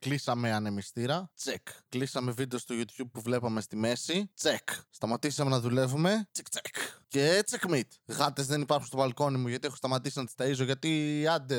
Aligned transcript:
Κλείσαμε 0.00 0.52
ανεμιστήρα. 0.52 1.30
Τσεκ. 1.34 1.68
Κλείσαμε 1.88 2.32
βίντεο 2.32 2.58
στο 2.58 2.74
YouTube 2.78 3.08
που 3.12 3.20
βλέπαμε 3.20 3.60
στη 3.60 3.76
μέση. 3.76 4.30
Τσεκ. 4.34 4.68
Σταματήσαμε 4.90 5.50
να 5.50 5.60
δουλεύουμε. 5.60 6.28
Τσεκ, 6.32 6.48
τσεκ. 6.48 6.76
Και 7.08 7.42
τσεκμίτ. 7.46 7.92
Γάτες 8.06 8.46
δεν 8.46 8.60
υπάρχουν 8.60 8.86
στο 8.86 8.96
μπαλκόνι 8.96 9.38
μου 9.38 9.48
γιατί 9.48 9.66
έχω 9.66 9.76
σταματήσει 9.76 10.18
να 10.18 10.24
τις 10.24 10.34
ταΐζω. 10.38 10.64
Γιατί 10.64 11.24
άντε 11.30 11.58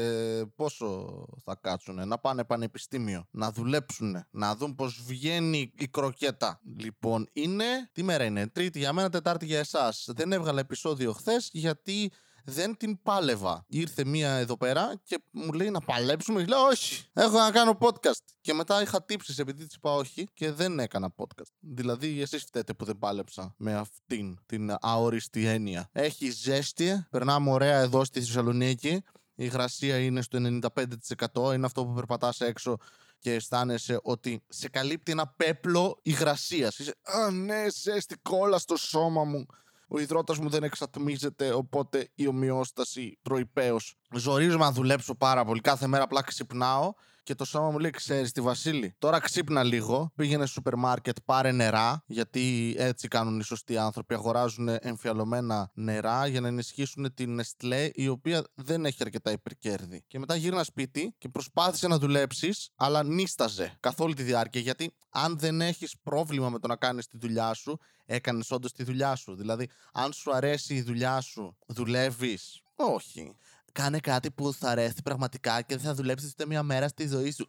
πόσο 0.55 1.25
θα 1.43 1.55
κάτσουνε. 1.61 2.05
Να 2.05 2.17
πάνε 2.17 2.43
πανεπιστήμιο. 2.43 3.27
Να 3.31 3.51
δουλέψουν. 3.51 4.25
Να 4.31 4.55
δουν 4.55 4.75
πώς 4.75 5.01
βγαίνει 5.05 5.71
η 5.77 5.87
κροκέτα. 5.87 6.61
Λοιπόν, 6.77 7.29
είναι. 7.33 7.89
Τι 7.91 8.03
μέρα 8.03 8.23
είναι. 8.23 8.47
Τρίτη 8.47 8.79
για 8.79 8.93
μένα, 8.93 9.09
Τετάρτη 9.09 9.45
για 9.45 9.59
εσάς. 9.59 10.09
Δεν 10.15 10.31
έβγαλα 10.31 10.59
επεισόδιο 10.59 11.13
χθες 11.13 11.49
γιατί 11.53 12.11
δεν 12.45 12.77
την 12.77 13.01
πάλευα. 13.01 13.65
Ήρθε 13.67 14.05
μία 14.05 14.31
εδώ 14.31 14.57
πέρα 14.57 15.01
και 15.03 15.23
μου 15.31 15.53
λέει 15.53 15.69
να 15.69 15.79
παλέψουμε. 15.79 16.45
Λέω 16.45 16.59
όχι, 16.59 17.05
έχω 17.13 17.37
να 17.37 17.51
κάνω 17.51 17.77
podcast. 17.81 18.23
Και 18.41 18.53
μετά 18.53 18.81
είχα 18.81 19.03
τύψεις 19.03 19.39
επειδή 19.39 19.65
της 19.65 19.75
είπα 19.75 19.93
όχι 19.93 20.27
και 20.33 20.51
δεν 20.51 20.79
έκανα 20.79 21.13
podcast. 21.15 21.51
Δηλαδή, 21.59 22.21
εσείς 22.21 22.43
φταίτε 22.43 22.73
που 22.73 22.85
δεν 22.85 22.97
πάλεψα 22.97 23.55
με 23.57 23.75
αυτήν 23.75 24.39
την 24.45 24.75
αόριστη 24.81 25.45
έννοια. 25.45 25.89
Έχει 25.91 26.29
ζέστη, 26.29 27.05
περνάμε 27.09 27.51
ωραία 27.51 27.79
εδώ 27.79 28.03
στη 28.03 28.19
Θεσσαλονίκη. 28.19 29.03
Η 29.35 29.43
υγρασία 29.45 29.97
είναι 29.97 30.21
στο 30.21 30.39
95%. 30.39 31.53
Είναι 31.53 31.65
αυτό 31.65 31.85
που 31.85 31.93
περπατάς 31.93 32.41
έξω 32.41 32.77
και 33.19 33.33
αισθάνεσαι 33.33 33.99
ότι 34.03 34.43
σε 34.47 34.69
καλύπτει 34.69 35.11
ένα 35.11 35.27
πέπλο 35.27 35.99
υγρασίας. 36.01 36.79
Είσαι, 36.79 36.95
Α, 37.03 37.31
ναι, 37.31 37.65
ζέστη 37.69 38.15
κόλλα 38.21 38.57
στο 38.57 38.75
σώμα 38.75 39.23
μου 39.23 39.45
ο 39.93 39.99
υδρότας 39.99 40.37
μου 40.37 40.49
δεν 40.49 40.63
εξατμίζεται, 40.63 41.51
οπότε 41.51 42.09
η 42.15 42.27
ομοιόσταση 42.27 43.17
προϋπέως. 43.21 43.95
Ζορίζομαι 44.15 44.63
να 44.63 44.71
δουλέψω 44.71 45.15
πάρα 45.15 45.45
πολύ. 45.45 45.61
Κάθε 45.61 45.87
μέρα 45.87 46.03
απλά 46.03 46.21
ξυπνάω 46.21 46.93
και 47.23 47.35
το 47.35 47.45
σώμα 47.45 47.69
μου 47.69 47.79
λέει: 47.79 47.89
Ξέρεις 47.89 48.31
τη 48.31 48.41
Βασίλη, 48.41 48.95
τώρα 48.97 49.19
ξύπνα 49.19 49.63
λίγο. 49.63 50.11
Πήγαινε 50.15 50.45
στο 50.45 50.53
σούπερ 50.53 50.75
μάρκετ, 50.75 51.17
πάρε 51.25 51.51
νερά. 51.51 52.03
Γιατί 52.07 52.75
έτσι 52.77 53.07
κάνουν 53.07 53.39
οι 53.39 53.43
σωστοί 53.43 53.77
άνθρωποι. 53.77 54.13
Αγοράζουν 54.13 54.67
εμφιαλωμένα 54.67 55.71
νερά 55.73 56.27
για 56.27 56.41
να 56.41 56.47
ενισχύσουν 56.47 57.13
την 57.13 57.33
Νεστλέ, 57.33 57.89
η 57.93 58.07
οποία 58.07 58.43
δεν 58.55 58.85
έχει 58.85 58.97
αρκετά 58.99 59.31
υπερκέρδη. 59.31 60.03
Και 60.07 60.19
μετά 60.19 60.35
γύρνα 60.35 60.63
σπίτι 60.63 61.15
και 61.17 61.29
προσπάθησε 61.29 61.87
να 61.87 61.97
δουλέψεις, 61.97 62.69
αλλά 62.75 63.03
νίσταζε 63.03 63.77
καθ' 63.79 63.99
όλη 63.99 64.13
τη 64.13 64.23
διάρκεια. 64.23 64.61
Γιατί 64.61 64.93
αν 65.09 65.39
δεν 65.39 65.61
έχεις 65.61 65.95
πρόβλημα 66.03 66.49
με 66.49 66.59
το 66.59 66.67
να 66.67 66.75
κάνεις 66.75 67.07
τη 67.07 67.17
δουλειά 67.17 67.53
σου, 67.53 67.79
έκανες 68.05 68.51
όντως 68.51 68.71
τη 68.71 68.83
δουλειά 68.83 69.15
σου. 69.15 69.35
Δηλαδή, 69.35 69.69
αν 69.93 70.13
σου 70.13 70.33
αρέσει 70.33 70.73
η 70.73 70.81
δουλειά 70.81 71.21
σου, 71.21 71.57
δουλεύεις. 71.67 72.61
Όχι 72.75 73.35
κάνε 73.71 73.99
κάτι 73.99 74.31
που 74.31 74.53
θα 74.53 74.69
αρέσει 74.69 75.01
πραγματικά 75.03 75.61
και 75.61 75.75
δεν 75.75 75.85
θα 75.85 75.93
δουλέψεις 75.93 76.31
ούτε 76.31 76.45
μία 76.45 76.63
μέρα 76.63 76.87
στη 76.87 77.07
ζωή 77.07 77.31
σου. 77.31 77.47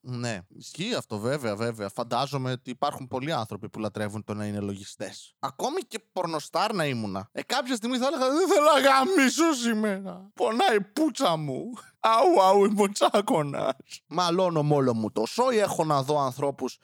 Ναι, 0.00 0.38
ισχύει 0.48 0.94
αυτό 0.94 1.18
βέβαια, 1.18 1.56
βέβαια. 1.56 1.88
Φαντάζομαι 1.88 2.50
ότι 2.50 2.70
υπάρχουν 2.70 3.08
πολλοί 3.08 3.32
άνθρωποι 3.32 3.68
που 3.68 3.78
λατρεύουν 3.78 4.24
το 4.24 4.34
να 4.34 4.44
είναι 4.46 4.60
λογιστές. 4.60 5.34
Ακόμη 5.38 5.80
και 5.80 5.98
πορνοστάρ 6.12 6.74
να 6.74 6.86
ήμουνα. 6.86 7.28
Ε, 7.32 7.42
κάποια 7.42 7.76
στιγμή 7.76 7.98
θα 7.98 8.06
έλεγα 8.06 8.28
Δεν 8.28 8.48
θέλω 8.48 8.64
να 8.74 8.80
γαμίσω 8.80 9.52
σήμερα. 9.52 10.30
Πονάει 10.34 10.76
η 10.76 10.80
πούτσα 10.80 11.36
μου. 11.36 11.72
Αου, 12.00 12.42
αου, 12.42 12.64
η 12.64 12.68
μοτσάκονας. 12.68 13.74
Μαλώνω 14.06 14.62
μόνο 14.62 14.92
μου 14.92 15.12
το 15.12 15.26
σόι. 15.26 15.58
Έχω 15.58 15.84
να 15.84 16.02
δω 16.02 16.20
ανθρώπους 16.20 16.78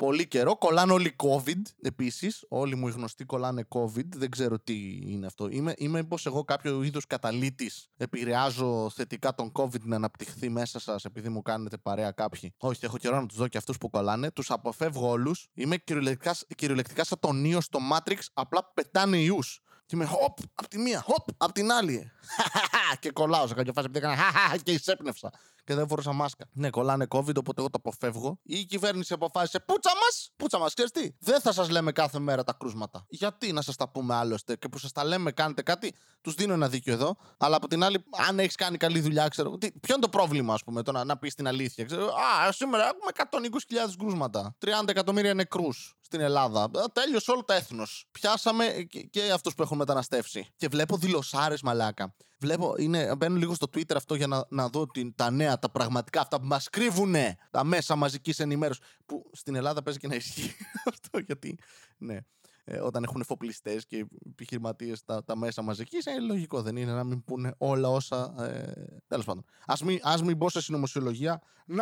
πολύ 0.00 0.26
καιρό. 0.26 0.56
Κολλάνε 0.56 0.92
όλοι 0.92 1.16
COVID 1.16 1.62
επίσης. 1.82 2.44
Όλοι 2.48 2.76
μου 2.76 2.88
οι 2.88 2.90
γνωστοί 2.90 3.24
κολλάνε 3.24 3.66
COVID. 3.68 4.06
Δεν 4.16 4.30
ξέρω 4.30 4.58
τι 4.58 5.00
είναι 5.06 5.26
αυτό. 5.26 5.48
Είμαι, 5.50 5.74
είμαι 5.76 5.98
μήπως 5.98 6.26
εγώ 6.26 6.44
κάποιο 6.44 6.82
είδου 6.82 7.00
καταλήτης. 7.06 7.88
Επηρεάζω 7.96 8.90
θετικά 8.94 9.34
τον 9.34 9.52
COVID 9.54 9.80
να 9.80 9.96
αναπτυχθεί 9.96 10.48
μέσα 10.48 10.80
σας 10.80 11.04
επειδή 11.04 11.28
μου 11.28 11.42
κάνετε 11.42 11.76
παρέα 11.76 12.10
κάποιοι. 12.10 12.54
Όχι, 12.58 12.84
έχω 12.84 12.98
καιρό 12.98 13.20
να 13.20 13.26
τους 13.26 13.36
δω 13.36 13.48
και 13.48 13.58
αυτούς 13.58 13.78
που 13.78 13.90
κολλάνε. 13.90 14.30
Τους 14.30 14.50
αποφεύγω 14.50 15.08
όλους. 15.08 15.48
Είμαι 15.54 15.76
κυριολεκτικά, 15.76 16.36
κυριολεκτικά 16.56 17.04
σαν 17.04 17.18
τον 17.18 17.40
Νίο 17.40 17.60
στο 17.60 17.78
Matrix. 17.92 18.18
Απλά 18.32 18.70
πετάνε 18.74 19.16
ιούς. 19.16 19.60
Και 19.86 19.96
είμαι 19.96 20.04
χοπ 20.04 20.38
απ' 20.54 20.68
τη 20.68 20.78
μία, 20.78 21.00
χοπ 21.00 21.28
απ' 21.36 21.52
την 21.52 21.72
άλλη. 21.72 22.10
και 23.00 23.10
κολλάω 23.10 23.46
σε 23.46 23.54
κάποια 23.54 23.72
φάση 23.72 23.86
επειδή 23.90 24.06
έκανα 24.06 24.56
και 24.62 24.72
εισέπνευσα 24.72 25.30
και 25.70 25.76
δεν 25.76 25.88
φορούσα 25.88 26.12
μάσκα. 26.12 26.44
Ναι, 26.52 26.70
κολλάνε 26.70 27.06
COVID, 27.10 27.36
οπότε 27.36 27.60
εγώ 27.60 27.70
το 27.70 27.78
αποφεύγω. 27.82 28.38
Η 28.42 28.64
κυβέρνηση 28.64 29.12
αποφάσισε 29.12 29.60
πούτσα 29.60 29.90
μα! 29.94 30.34
Πούτσα 30.36 30.58
μα, 30.58 30.66
ξέρεις 30.74 30.90
τι; 30.90 31.10
Δεν 31.18 31.40
θα 31.40 31.52
σας 31.52 31.70
λέμε 31.70 31.92
κάθε 31.92 32.18
μέρα 32.18 32.44
τα 32.44 32.52
κρούσματα. 32.58 33.04
Γιατί 33.08 33.52
να 33.52 33.62
σας 33.62 33.76
τα 33.76 33.88
πούμε 33.88 34.14
άλλωστε 34.14 34.56
και 34.56 34.68
που 34.68 34.78
σας 34.78 34.92
τα 34.92 35.04
λέμε, 35.04 35.32
κάνετε 35.32 35.62
κάτι, 35.62 35.94
τους 36.20 36.34
δίνω 36.34 36.52
ένα 36.52 36.68
δίκιο 36.68 36.92
εδώ. 36.92 37.16
Αλλά 37.38 37.56
από 37.56 37.68
την 37.68 37.82
άλλη, 37.82 38.04
αν 38.28 38.38
έχεις 38.38 38.54
κάνει 38.54 38.76
καλή 38.76 39.00
δουλειά, 39.00 39.28
ξέρω. 39.28 39.58
Τι, 39.58 39.72
ποιο 39.72 39.94
είναι 39.94 40.02
το 40.02 40.08
πρόβλημα, 40.08 40.54
ας 40.54 40.64
πούμε, 40.64 40.82
το 40.82 40.92
να, 40.92 41.04
να 41.04 41.18
πεις 41.18 41.34
την 41.34 41.46
αλήθεια. 41.46 41.84
Ξέρω, 41.84 42.04
Α, 42.04 42.52
σήμερα 42.52 42.84
έχουμε 42.84 43.50
120.000 43.88 43.94
κρούσματα. 43.98 44.56
30 44.66 44.88
εκατομμύρια 44.88 45.34
νεκρούς 45.34 45.98
στην 46.00 46.20
Ελλάδα. 46.20 46.70
Τέλειωσε 46.92 47.30
όλο 47.30 47.44
το 47.44 47.52
έθνος. 47.52 48.08
Πιάσαμε 48.10 48.66
και, 48.88 49.00
και 49.02 49.30
αυτούς 49.32 49.54
που 49.54 49.62
έχουν 49.62 49.76
μεταναστεύσει. 49.76 50.46
Και 50.56 50.68
βλέπω 50.68 50.96
δηλωσάρες 50.96 51.62
μαλάκα 51.62 52.14
βλέπω, 52.40 52.74
είναι, 52.78 53.14
μπαίνω 53.16 53.36
λίγο 53.36 53.54
στο 53.54 53.66
Twitter 53.74 53.94
αυτό 53.96 54.14
για 54.14 54.26
να, 54.26 54.46
να 54.48 54.68
δω 54.68 54.86
την, 54.86 55.14
τα 55.14 55.30
νέα, 55.30 55.58
τα 55.58 55.70
πραγματικά, 55.70 56.20
αυτά 56.20 56.40
που 56.40 56.46
μας 56.46 56.68
κρύβουν 56.68 57.14
τα 57.50 57.64
μέσα 57.64 57.96
μαζικής 57.96 58.38
ενημέρωσης. 58.38 58.84
Που 59.06 59.30
στην 59.32 59.54
Ελλάδα 59.54 59.82
παίζει 59.82 59.98
και 59.98 60.08
να 60.08 60.14
ισχύει 60.14 60.54
αυτό, 60.92 61.18
γιατί 61.18 61.58
ναι. 61.98 62.18
Ε, 62.64 62.78
όταν 62.78 63.02
έχουν 63.02 63.20
εφοπλιστές 63.20 63.86
και 63.86 64.06
επιχειρηματίες 64.30 65.04
τα, 65.04 65.24
τα 65.24 65.36
μέσα 65.36 65.62
μαζικής, 65.62 66.06
είναι 66.06 66.20
λογικό, 66.20 66.62
δεν 66.62 66.76
είναι 66.76 66.92
να 66.92 67.04
μην 67.04 67.24
πούνε 67.24 67.54
όλα 67.58 67.88
όσα. 67.88 68.34
Ε, 68.38 68.72
Τέλος 69.06 69.24
πάντων. 69.24 69.44
Α 69.66 69.74
μην, 69.84 69.98
ας 70.02 70.22
μην 70.22 70.36
μπω 70.36 70.50
σε 70.50 70.60
συνωμοσιολογία. 70.60 71.42
9-11, 71.68 71.74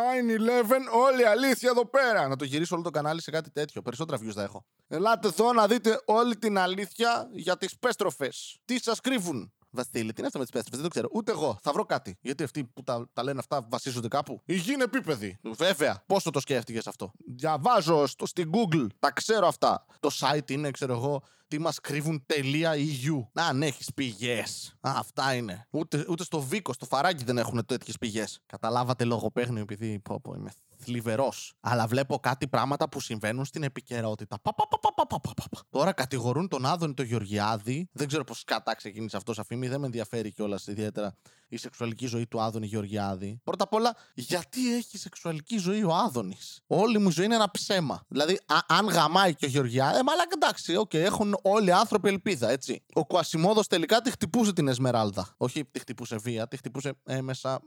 όλη 0.93 1.21
η 1.21 1.25
αλήθεια 1.25 1.69
εδώ 1.69 1.85
πέρα. 1.85 2.27
Να 2.27 2.35
το 2.35 2.45
γυρίσω 2.45 2.75
όλο 2.75 2.83
το 2.83 2.89
κανάλι 2.89 3.21
σε 3.21 3.31
κάτι 3.31 3.51
τέτοιο. 3.51 3.81
Περισσότερα 3.81 4.17
views 4.21 4.33
θα 4.33 4.43
έχω. 4.43 4.65
Ελάτε 4.87 5.27
εδώ 5.27 5.53
να 5.53 5.67
δείτε 5.67 6.01
όλη 6.05 6.37
την 6.37 6.57
αλήθεια 6.57 7.29
για 7.31 7.57
τις 7.57 7.77
πέστροφες. 7.77 8.59
Τι 8.65 8.81
σας 8.81 8.99
κρύβουν. 8.99 9.53
Βασίλη, 9.71 10.13
τι 10.13 10.15
είναι 10.17 10.27
αυτό 10.27 10.37
με 10.37 10.43
τις 10.43 10.53
πέστρες, 10.53 10.79
δεν 10.79 10.83
το 10.83 10.89
ξέρω. 10.89 11.09
Ούτε 11.13 11.31
εγώ. 11.31 11.57
Θα 11.61 11.71
βρω 11.71 11.85
κάτι. 11.85 12.17
Γιατί 12.21 12.43
αυτοί 12.43 12.63
που 12.63 12.83
τα, 12.83 13.09
τα 13.13 13.23
λένε 13.23 13.39
αυτά 13.39 13.67
βασίζονται 13.69 14.07
κάπου. 14.07 14.41
Η 14.45 14.55
γη 14.55 14.73
είναι 14.73 14.83
επίπεδη. 14.83 15.37
Βέβαια. 15.41 16.03
Πόσο 16.05 16.29
το 16.29 16.39
σκέφτηκες 16.39 16.87
αυτό; 16.87 17.11
Διαβάζω 17.25 18.07
στο, 18.07 18.25
στην 18.25 18.51
Google. 18.53 18.87
Τα 18.99 19.11
ξέρω 19.11 19.47
αυτά. 19.47 19.85
Το 19.99 20.09
site 20.19 20.51
είναι, 20.51 20.71
ξέρω 20.71 20.93
εγώ, 20.93 21.21
τι 21.47 21.59
μας 21.59 21.79
κρύβουν 21.79 22.25
.eu. 22.27 23.27
Αν 23.33 23.63
έχεις 23.63 23.93
πηγές. 23.93 24.75
Αυτά 24.81 25.33
είναι. 25.33 25.67
Ούτε, 25.69 26.05
ούτε 26.09 26.23
στο 26.23 26.41
Βίκο, 26.41 26.73
στο 26.73 26.85
φαράκι 26.85 27.23
δεν 27.23 27.37
έχουν 27.37 27.65
τέτοιες 27.65 27.97
πηγές. 27.97 28.41
Καταλάβατε 28.45 29.03
λογοπαίγνιο 29.03 29.61
επειδή 29.61 29.99
πω, 29.99 30.19
πω, 30.19 30.33
είμαι 30.33 30.51
θλιβερός. 30.79 31.53
Αλλά 31.59 31.87
βλέπω 31.87 32.19
κάτι 32.19 32.47
πράγματα 32.47 32.89
που 32.89 32.99
συμβαίνουν 32.99 33.45
στην 33.45 33.63
επικαιρότητα. 33.63 34.39
Πα, 34.39 34.53
πα, 34.53 34.67
πα, 35.07 35.63
Τώρα 35.69 35.91
κατηγορούν 35.91 36.47
τον 36.47 36.65
Άδωνη 36.65 36.93
τον 36.93 37.05
Γεωργιάδη. 37.05 37.89
Δεν 37.91 38.07
ξέρω 38.07 38.23
πώς 38.23 38.43
κατά 38.43 38.75
ξεκίνησε 38.75 39.17
αυτός 39.17 39.39
αφήμη. 39.39 39.67
Δεν 39.67 39.79
με 39.79 39.85
ενδιαφέρει 39.85 40.31
κιόλας 40.31 40.67
ιδιαίτερα 40.67 41.15
η 41.49 41.57
σεξουαλική 41.57 42.05
ζωή 42.05 42.27
του 42.27 42.41
Άδωνη 42.41 42.65
Γεωργιάδη. 42.65 43.39
Πρώτα 43.43 43.63
απ' 43.63 43.73
όλα, 43.73 43.95
γιατί 44.13 44.75
έχει 44.75 44.97
σεξουαλική 44.97 45.57
ζωή 45.57 45.83
ο 45.83 45.93
Άδωνης; 45.93 46.61
Όλη 46.67 46.97
μου 46.97 47.11
ζωή 47.11 47.25
είναι 47.25 47.35
ένα 47.35 47.51
ψέμα. 47.51 48.05
Δηλαδή, 48.07 48.39
α, 48.45 48.57
αν 48.67 48.87
γαμάει 48.87 49.35
και 49.35 49.45
ο 49.45 49.49
Γεωργιάδη, 49.49 49.97
ε, 49.97 50.03
μαλάκα 50.03 50.31
εντάξει, 50.33 50.73
okay, 50.77 50.95
έχουν 50.95 51.37
όλοι 51.41 51.67
οι 51.67 51.71
άνθρωποι 51.71 52.07
ελπίδα, 52.07 52.49
έτσι. 52.49 52.83
Ο 52.93 53.05
Κουασιμόδος 53.05 53.67
τελικά 53.67 54.01
τη 54.01 54.11
χτυπούσε 54.11 54.53
την 54.53 54.67
Εσμεράλδα. 54.67 55.33
Όχι 55.37 55.65
τη 55.65 55.79
χτυπούσε 55.79 56.15
βία, 56.15 56.47
τη 56.47 56.57
χτυπούσε 56.57 56.93
έμεσα. 57.03 57.61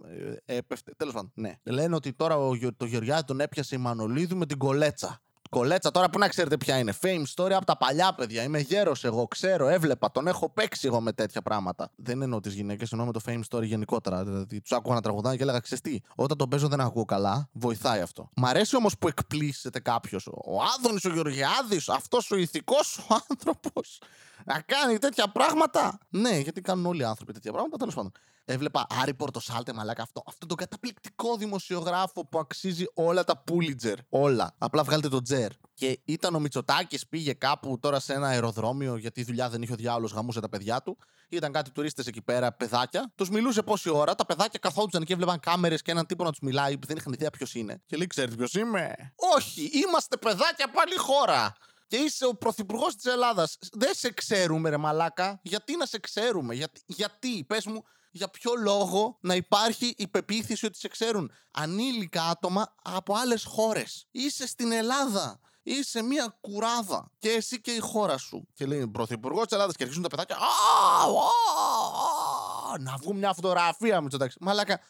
Ε, 0.45 0.57
έπεφτε. 0.57 0.93
Τέλος 0.97 1.15
πάντων, 1.15 1.33
ναι. 1.35 1.53
Λένε 1.63 1.95
ότι 1.95 2.13
τώρα 2.13 2.37
ο, 2.37 2.57
το 2.77 2.85
Γεωργιάδη 2.85 3.25
τον 3.25 3.41
έπιασε 3.41 3.75
η 3.75 3.79
Μανολίδου 3.79 4.37
με 4.37 4.47
την 4.47 4.59
κολέτσα. 4.59 5.21
Κολέτσα 5.53 5.91
τώρα 5.91 6.11
που 6.11 6.19
να 6.19 6.29
ξέρετε 6.29 6.57
ποια 6.57 6.79
είναι. 6.79 6.95
Fame 7.03 7.23
story 7.35 7.51
από 7.51 7.65
τα 7.65 7.77
παλιά 7.77 8.15
παιδιά. 8.15 8.43
Είμαι 8.43 8.59
γέρος 8.59 9.05
εγώ, 9.05 9.27
ξέρω, 9.27 9.69
έβλεπα, 9.69 10.11
τον 10.11 10.27
έχω 10.27 10.51
παίξει 10.51 10.87
εγώ 10.87 11.01
με 11.01 11.13
τέτοια 11.13 11.43
πράγματα. 11.43 11.91
Δεν 11.97 12.23
εννοώ 12.23 12.41
τις 12.41 12.55
γυναίκες, 12.55 12.93
εννοώ 12.93 13.07
με 13.07 13.13
το 13.13 13.21
fame 13.27 13.41
story 13.51 13.63
γενικότερα. 13.63 14.25
Δηλαδή, 14.25 14.61
τους 14.61 14.73
άκουγα 14.73 14.95
να 14.95 15.01
τραγουδάνε 15.01 15.37
και 15.37 15.43
έλεγα 15.43 15.61
τι, 15.61 15.99
όταν 16.15 16.37
τον 16.37 16.49
παίζω 16.49 16.69
δεν 16.69 16.81
ακούω 16.81 17.05
καλά, 17.05 17.49
βοηθάει 17.53 18.01
αυτό. 18.01 18.29
Μ' 18.37 18.47
αρέσει 18.47 18.77
όμως 18.77 18.99
που 18.99 19.09
εκπλήσεται 19.09 19.81
κάποιος. 19.81 20.27
Ο 20.27 20.63
Άδωνης, 20.77 21.05
ο 21.05 21.09
Γεωργιάδης, 21.09 21.89
αυτός 21.89 22.31
ο 22.31 22.37
ηθικός 22.37 22.99
ο 22.99 23.17
άνθρωπος. 23.31 24.01
Να 24.45 24.61
κάνει 24.61 24.99
τέτοια 24.99 25.29
πράγματα. 25.29 25.99
Ναι, 26.09 26.39
γιατί 26.39 26.61
κάνουν 26.61 26.87
όλοι 26.87 27.01
οι 27.01 27.05
άνθρωποι 27.05 27.33
τέτοια 27.33 27.53
πράγματα, 27.53 27.77
τέλος 27.77 27.95
πάντων. 27.95 28.13
Έβλεπα 28.45 28.87
Άρη 29.03 29.15
Πορτοσάλτε, 29.15 29.73
μαλάκα 29.73 30.03
αυτό. 30.03 30.23
Αυτό 30.27 30.47
τον 30.47 30.57
καταπληκτικό 30.57 31.37
δημοσιογράφο 31.37 32.27
που 32.27 32.39
αξίζει 32.39 32.85
όλα 32.95 33.25
τα 33.25 33.39
Πούλιτζερ. 33.39 33.99
Όλα. 34.09 34.55
Απλά 34.59 34.83
βγάλετε 34.83 35.09
το 35.09 35.23
τζερ. 35.23 35.51
Και 35.75 36.01
ήταν 36.05 36.35
ο 36.35 36.41
Μητσοτάκης, 36.41 37.09
πήγε 37.09 37.33
κάπου 37.33 37.79
τώρα 37.79 38.01
σε 38.01 38.13
ένα 38.13 38.27
αεροδρόμιο, 38.27 38.97
γιατί 38.97 39.21
η 39.21 39.25
δουλειά 39.25 39.49
δεν 39.49 39.63
είχε 39.63 39.73
ο 39.73 39.77
διάολος, 39.77 40.13
γαμούσε 40.13 40.41
τα 40.41 40.49
παιδιά 40.49 40.83
του. 40.83 40.99
Ήταν 41.29 41.53
κάτι 41.53 41.71
τουρίστες 41.71 42.07
εκεί 42.07 42.23
πέρα, 42.23 42.53
παιδάκια. 42.53 43.13
Τους 43.15 43.31
μιλούσε 43.31 43.63
πόση 43.63 43.91
ώρα. 43.91 44.15
Τα 44.15 44.27
παιδάκια 44.27 44.59
καθόντουσαν 44.59 45.05
και 45.05 45.13
έβλεπαν 45.13 45.41
κάμερες 45.41 45.83
και 45.83 45.91
έναν 45.91 46.07
τύπο 46.07 46.25
να 46.25 46.31
τους 46.31 46.41
μιλάει 46.41 46.79
που 46.79 46.87
δεν 46.87 46.97
είχαν 46.97 47.13
ιδέα 47.13 47.31
ποιος 47.31 47.55
είναι. 47.55 47.83
Και 47.87 47.97
λέει, 47.97 48.07
ξέρετε 48.07 48.37
ποιος 48.37 48.55
είμαι; 48.55 49.13
Όχι, 49.37 49.71
είμαστε 49.75 50.17
παιδάκια 50.17 50.71
πάλι 50.71 50.97
χώρα 50.97 51.55
και 51.93 51.99
είσαι 51.99 52.27
ο 52.27 52.35
πρωθυπουργός 52.35 52.95
της 52.95 53.05
Ελλάδας. 53.05 53.59
Δεν 53.73 53.95
σε 53.95 54.11
ξέρουμε, 54.11 54.71
ρε 54.71 54.77
Μαλάκα. 54.77 55.41
Γιατί 55.43 55.77
να 55.77 55.87
σε 55.87 55.99
ξέρουμε, 55.99 56.55
γιατί, 56.55 56.81
γιατί 56.87 57.45
πες 57.45 57.67
μου, 57.67 57.85
για 58.11 58.29
ποιο 58.29 58.53
λόγο 58.55 59.19
να 59.21 59.35
υπάρχει 59.35 59.95
η 59.97 60.09
πεποίθηση 60.09 60.67
ότι 60.67 60.79
σε 60.79 60.89
ξέρουν 60.89 61.31
ανήλικα 61.51 62.23
άτομα 62.23 62.75
από 62.83 63.15
άλλες 63.15 63.45
χώρες; 63.45 64.07
Είσαι 64.11 64.47
στην 64.47 64.73
Ελλάδα. 64.73 65.41
Είσαι 65.63 66.03
μια 66.03 66.39
κουράδα. 66.41 67.11
Και 67.19 67.31
εσύ 67.31 67.61
και 67.61 67.71
η 67.71 67.79
χώρα 67.79 68.19
σου. 68.19 68.49
Και 68.55 68.67
λέει 68.67 68.87
πρωθυπουργός 68.87 69.45
της 69.45 69.53
Ελλάδας 69.53 69.77
και 69.77 69.83
αρχίζουν 69.83 70.03
τα 70.03 70.09
παιδάκια. 70.09 70.37
«Α, 70.37 70.41
α, 70.41 71.13
α, 72.73 72.79
Να 72.79 72.97
βγουν 72.97 73.17
μια 73.17 73.33
φωτογραφία 73.33 74.01
με 74.01 74.09
το 74.09 74.27
Μαλάκα, 74.41 74.81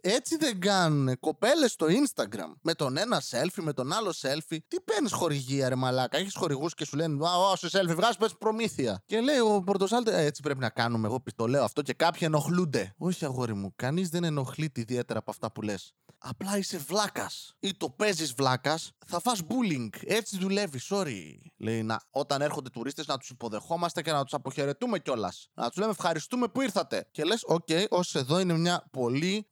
έτσι 0.00 0.36
δεν 0.36 0.60
κάνουν 0.60 1.18
κοπέλες 1.20 1.72
στο 1.72 1.86
Instagram. 1.86 2.52
Με 2.62 2.74
τον 2.74 2.96
ένα 2.96 3.22
selfie, 3.30 3.62
με 3.62 3.72
τον 3.72 3.92
άλλο 3.92 4.14
selfie. 4.20 4.58
Τι 4.68 4.80
παίρνεις 4.80 5.12
χορηγία, 5.12 5.68
ρε 5.68 5.74
Μαλάκα. 5.74 6.18
Έχεις 6.18 6.34
χορηγούς 6.36 6.74
και 6.74 6.84
σου 6.84 6.96
λένε 6.96 7.26
Α, 7.28 7.36
όσο 7.36 7.68
selfie 7.72 7.94
βγάζεις, 7.94 8.16
πες 8.16 8.36
προμήθεια. 8.38 9.02
Και 9.06 9.20
λέει 9.20 9.38
ο 9.38 9.62
Πορτοσάλτε, 9.62 10.20
«Ε, 10.20 10.24
έτσι 10.24 10.42
πρέπει 10.42 10.60
να 10.60 10.70
κάνουμε. 10.70 11.06
Εγώ 11.06 11.22
το 11.36 11.46
λέω 11.46 11.64
αυτό 11.64 11.82
και 11.82 11.92
κάποιοι 11.92 12.20
ενοχλούνται. 12.22 12.94
Όχι, 12.98 13.24
αγόρι 13.24 13.54
μου, 13.54 13.72
κανείς 13.76 14.08
δεν 14.08 14.24
ενοχλείται 14.24 14.80
ιδιαίτερα 14.80 15.18
από 15.18 15.30
αυτά 15.30 15.52
που 15.52 15.62
λες. 15.62 15.94
Απλά 16.24 16.58
είσαι 16.58 16.78
βλάκας. 16.78 17.54
Ή 17.60 17.74
το 17.76 17.90
παίζεις 17.90 18.32
βλάκας, 18.32 18.92
θα 19.06 19.20
φας 19.20 19.40
bullying. 19.48 19.88
Έτσι 20.04 20.38
δουλεύει, 20.38 20.80
sorry. 20.88 21.22
Λέει 21.56 21.82
να, 21.82 22.02
όταν 22.10 22.42
έρχονται 22.42 22.70
τουρίστες 22.70 23.06
να 23.06 23.18
τους 23.18 23.30
υποδεχόμαστε 23.30 24.02
και 24.02 24.12
να 24.12 24.22
τους 24.22 24.34
αποχαιρετούμε 24.34 24.98
κιόλας. 24.98 25.48
Να 25.54 25.68
τους 25.68 25.76
λέμε 25.76 25.90
ευχαριστούμε 25.90 26.48
που 26.48 26.60
ήρθατε. 26.60 27.08
Και 27.10 27.24
λες, 27.24 27.42
OK, 27.46 27.64
okay, 27.68 27.84
ως 27.88 28.14
εδώ 28.14 28.40
είναι 28.40 28.58
μια 28.58 28.88
πολύ, 28.90 29.46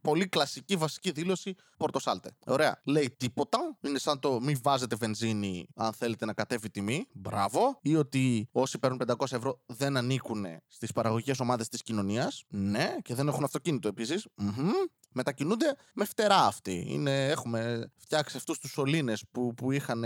πολύ 0.00 0.28
κλασική 0.28 0.76
βασική 0.76 1.10
δήλωση 1.10 1.54
Πορτοσάλτε. 1.76 2.36
Ωραία. 2.46 2.80
Λέει 2.84 3.14
τίποτα. 3.16 3.76
Είναι 3.80 3.98
σαν 3.98 4.18
το 4.18 4.40
μη 4.40 4.54
βάζετε 4.62 4.96
βενζίνη 4.96 5.66
αν 5.74 5.92
θέλετε 5.92 6.24
να 6.24 6.32
κατέβει 6.32 6.70
τιμή. 6.70 7.06
Μπράβο. 7.12 7.78
Ή 7.82 7.96
ότι 7.96 8.48
όσοι 8.52 8.78
παίρνουν 8.78 9.00
500 9.06 9.32
ευρώ 9.32 9.60
δεν 9.66 9.96
ανήκουν 9.96 10.46
στις 10.66 10.92
παραγωγικές 10.92 11.40
ομάδες 11.40 11.68
της 11.68 11.82
κοινωνίας. 11.82 12.44
Ναι, 12.48 12.96
και 13.02 13.14
δεν 13.14 13.28
έχουν 13.28 13.44
αυτοκίνητο 13.44 13.88
επίσης. 13.88 14.26
Mm-hmm 14.42 15.01
μετακινούνται 15.12 15.76
με 15.94 16.04
φτερά 16.04 16.46
αυτοί. 16.46 16.84
Είναι, 16.88 17.28
έχουμε 17.28 17.90
φτιάξει 17.96 18.36
αυτούς 18.36 18.58
τους 18.58 18.70
σωλήνες 18.70 19.24
που, 19.30 19.54
που 19.54 19.72
είχαν. 19.72 20.04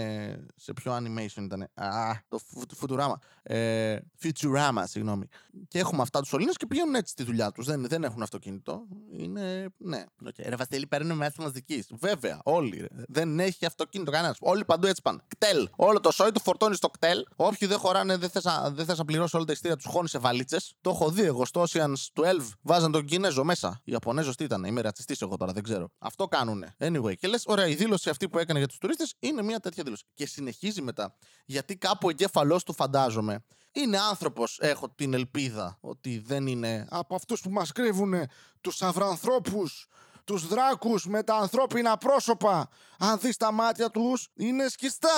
Σε 0.57 0.73
ποιο 0.73 0.97
animation 0.97 1.43
ήταν. 1.43 1.63
Α, 1.75 2.13
το 2.29 2.41
Futurama. 2.81 3.15
Ε, 3.43 3.99
Futurama, 4.23 4.83
συγγνώμη. 4.85 5.27
Και 5.69 5.79
έχουμε 5.79 6.03
αυτά 6.03 6.21
τους 6.21 6.29
σωλήνες 6.29 6.57
και 6.57 6.67
πηγαίνουν 6.67 6.95
έτσι 6.95 7.13
στη 7.13 7.25
δουλειά 7.25 7.51
τους. 7.51 7.67
Δεν, 7.67 7.87
δεν 7.89 8.05
έχουν 8.05 8.23
αυτοκίνητο. 8.23 8.87
Είναι. 9.11 9.67
Ναι. 9.77 10.05
Okay. 10.25 10.45
Ρε 10.49 10.57
Βασίλη, 10.57 10.87
παίρνουν 10.87 11.17
μέσα 11.17 11.43
μαζική. 11.43 11.85
Βέβαια, 11.91 12.41
όλοι. 12.45 12.79
Ρε. 12.81 12.89
Δεν 13.09 13.41
έχει 13.41 13.67
αυτοκίνητο 13.67 14.11
κανένας. 14.11 14.37
Όλοι 14.41 14.65
παντού 14.65 14.87
έτσι 14.87 15.03
πάνε. 15.03 15.19
Κτέλ. 15.29 15.69
Όλο 15.77 16.01
το 16.01 16.11
σόι 16.11 16.33
του 16.33 16.41
φορτώνεις 16.41 16.77
στο 16.77 16.89
κτέλ. 16.89 17.25
Όποιοι 17.37 17.69
δεν 17.69 17.79
χωράνε, 17.79 18.17
δεν 18.17 18.31
θες 18.31 18.45
να, 18.45 18.95
να 18.97 19.05
πληρώσει 19.05 19.37
όλα 19.37 19.45
τα 19.45 19.53
ειστήρια 19.53 19.77
τους 19.77 19.87
χώνεις 19.87 20.11
σε 20.11 20.19
βαλίτσες. 20.19 20.75
Το 20.81 20.91
έχω 20.91 21.11
δει 21.11 21.23
εγώ 21.23 21.45
στο 21.45 21.65
Oceans 21.69 22.23
12. 22.25 22.37
Βάζαν 22.63 22.93
τον 22.93 23.05
Κινέζο 23.05 23.45
μέσα. 23.45 23.81
Ιαπωνέζος 23.85 24.37
τι 24.37 24.45
ήταν, 24.45 24.65
είμαι 24.65 24.81
ρατσιστής 24.97 25.23
εγώ 25.23 25.37
τώρα, 25.37 25.53
δεν 25.53 25.63
ξέρω. 25.63 25.91
Αυτό 25.99 26.29
κάνουνε. 26.29 26.75
Anyway, 26.79 27.17
και 27.17 27.29
λες, 27.29 27.43
ωραία, 27.47 27.67
η 27.67 27.75
δήλωση 27.75 28.11
αυτή 28.11 28.29
που 28.29 28.39
έκανε 28.39 28.59
για 28.59 28.69
τους 28.69 28.79
τουρίστες 28.79 29.15
είναι 29.19 29.43
μια 29.43 29.61
τέτοια 29.61 29.83
δήλωση. 29.83 30.05
Και 30.15 30.27
συνεχίζει 30.27 30.83
μετά. 30.83 31.17
Γιατί 31.45 31.77
κάπου 31.77 32.07
ο 32.07 32.11
εγκέφαλός 32.11 32.65
του, 32.65 32.73
φαντάζομαι, 32.73 33.45
είναι 33.73 33.99
άνθρωπος, 33.99 34.59
έχω 34.61 34.89
την 34.89 35.15
ελπίδα, 35.15 35.79
ότι 35.81 36.19
δεν 36.19 36.47
είναι 36.47 36.87
από 36.91 37.15
αυτούς 37.15 37.41
που 37.41 37.51
μας 37.51 37.73
κρύβουν 37.73 38.15
τους 38.61 38.83
αυρανθρώπους 38.83 39.87
τους 40.27 40.47
δράκους 40.47 41.07
με 41.07 41.23
τα 41.23 41.35
ανθρώπινα 41.35 41.97
πρόσωπα. 41.97 42.69
Αν 42.99 43.19
δεις 43.19 43.37
τα 43.37 43.53
μάτια 43.53 43.91
τους, 43.91 44.29
είναι 44.35 44.69
σκιστά. 44.69 45.09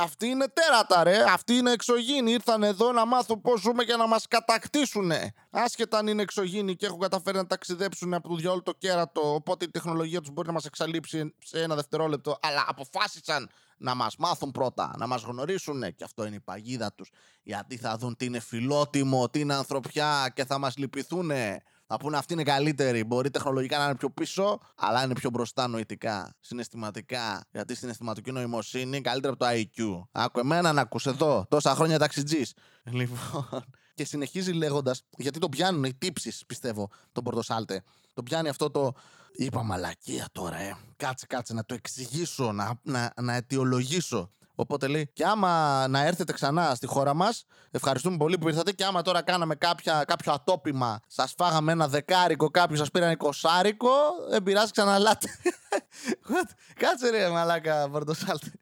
Αυτοί 0.00 0.26
είναι 0.26 0.46
τέρατα 0.48 1.04
ρε, 1.04 1.22
αυτοί 1.22 1.54
είναι 1.54 1.70
εξωγήινοι. 1.70 2.32
Ήρθαν 2.32 2.62
εδώ 2.62 2.92
να 2.92 3.04
μάθουν 3.04 3.40
πώς 3.40 3.60
ζούμε 3.60 3.82
για 3.82 3.96
να 3.96 4.06
μας 4.06 4.26
κατακτήσουνε. 4.28 5.32
Άσχετα 5.50 5.98
αν 5.98 6.06
είναι 6.06 6.22
εξωγήινοι 6.22 6.76
και 6.76 6.86
έχουν 6.86 6.98
καταφέρει 6.98 7.36
να 7.36 7.46
ταξιδέψουν 7.46 8.14
από 8.14 8.28
το 8.28 8.34
διόλου 8.34 8.62
το 8.62 8.72
κέρατο, 8.72 9.34
οπότε 9.34 9.64
η 9.64 9.70
τεχνολογία 9.70 10.20
τους 10.20 10.30
μπορεί 10.30 10.46
να 10.46 10.54
μας 10.54 10.64
εξαλείψει 10.64 11.34
σε 11.38 11.62
ένα 11.62 11.74
δευτερόλεπτο, 11.74 12.38
αλλά 12.42 12.64
αποφάσισαν 12.68 13.50
να 13.76 13.94
μας 13.94 14.16
μάθουν 14.16 14.50
πρώτα, 14.50 14.94
να 14.98 15.06
μας 15.06 15.22
γνωρίσουν 15.22 15.80
και 15.94 16.04
αυτό 16.04 16.26
είναι 16.26 16.36
η 16.36 16.40
παγίδα 16.40 16.92
τους 16.92 17.10
γιατί 17.42 17.76
θα 17.76 17.96
δουν 17.96 18.16
τι 18.16 18.24
είναι 18.24 18.40
φιλότιμο, 18.40 19.28
τι 19.28 19.40
είναι 19.40 19.54
ανθρωπιά 19.54 20.32
και 20.34 20.44
θα 20.44 20.58
μας 20.58 20.76
λυπηθούν 20.76 21.30
θα 21.92 21.96
πούνε 21.96 22.16
αυτή 22.16 22.32
είναι 22.32 22.42
καλύτερη. 22.42 23.04
Μπορεί 23.04 23.30
τεχνολογικά 23.30 23.78
να 23.78 23.84
είναι 23.84 23.94
πιο 23.94 24.10
πίσω, 24.10 24.58
αλλά 24.76 25.04
είναι 25.04 25.12
πιο 25.12 25.30
μπροστά 25.30 25.68
νοητικά, 25.68 26.34
συναισθηματικά. 26.40 27.44
Γιατί 27.52 27.72
η 27.72 27.76
συναισθηματική 27.76 28.32
νοημοσύνη 28.32 28.82
είναι 28.82 29.00
καλύτερα 29.00 29.32
από 29.32 29.44
το 29.44 29.50
IQ. 29.50 30.08
Άκου 30.12 30.38
εμένα 30.38 30.72
να 30.72 30.80
ακούς 30.80 31.06
εδώ, 31.06 31.46
τόσα 31.48 31.74
χρόνια 31.74 31.98
ταξιτζής. 31.98 32.54
Λοιπόν. 32.84 33.18
Και 33.94 34.04
συνεχίζει 34.04 34.52
λέγοντας, 34.52 35.02
γιατί 35.16 35.38
το 35.38 35.48
πιάνουν 35.48 35.84
οι 35.84 35.94
τύψεις, 35.94 36.46
πιστεύω, 36.46 36.88
τον 37.12 37.24
Πορτοσάλτε. 37.24 37.82
Το 38.12 38.22
πιάνει 38.22 38.48
αυτό 38.48 38.70
το. 38.70 38.92
Είπα 39.32 39.62
μαλακία 39.62 40.28
τώρα, 40.32 40.56
ε. 40.56 40.76
Κάτσε, 40.96 41.26
κάτσε 41.26 41.54
να 41.54 41.64
το 41.64 41.74
εξηγήσω, 41.74 42.52
να, 42.52 42.80
να, 42.82 43.12
να 43.20 43.34
αιτιολογήσω. 43.34 44.30
Οπότε 44.60 44.86
λέει, 44.86 45.10
και 45.12 45.24
άμα 45.24 45.84
να 45.88 46.04
έρθετε 46.04 46.32
ξανά 46.32 46.74
στη 46.74 46.86
χώρα 46.86 47.14
μας, 47.14 47.44
ευχαριστούμε 47.70 48.16
πολύ 48.16 48.38
που 48.38 48.48
ήρθατε. 48.48 48.72
Και 48.72 48.84
άμα 48.84 49.02
τώρα 49.02 49.22
κάναμε 49.22 49.54
κάποια, 49.54 50.04
κάποιο 50.04 50.32
ατόπιμα, 50.32 51.00
σας 51.06 51.34
φάγαμε 51.36 51.72
ένα 51.72 51.88
δεκάρικο, 51.88 52.50
κάποιος 52.50 52.78
σας 52.78 52.90
πήραν 52.90 53.10
εικοσάρικο, 53.10 53.90
δεν 54.28 54.42
πειράζει, 54.42 54.70
ξαναλάτε. 54.70 55.28
Κάτσε 56.82 57.10
ρε, 57.10 57.28
μαλάκα, 57.28 57.88
Πορτοσάλτη. 57.90 58.52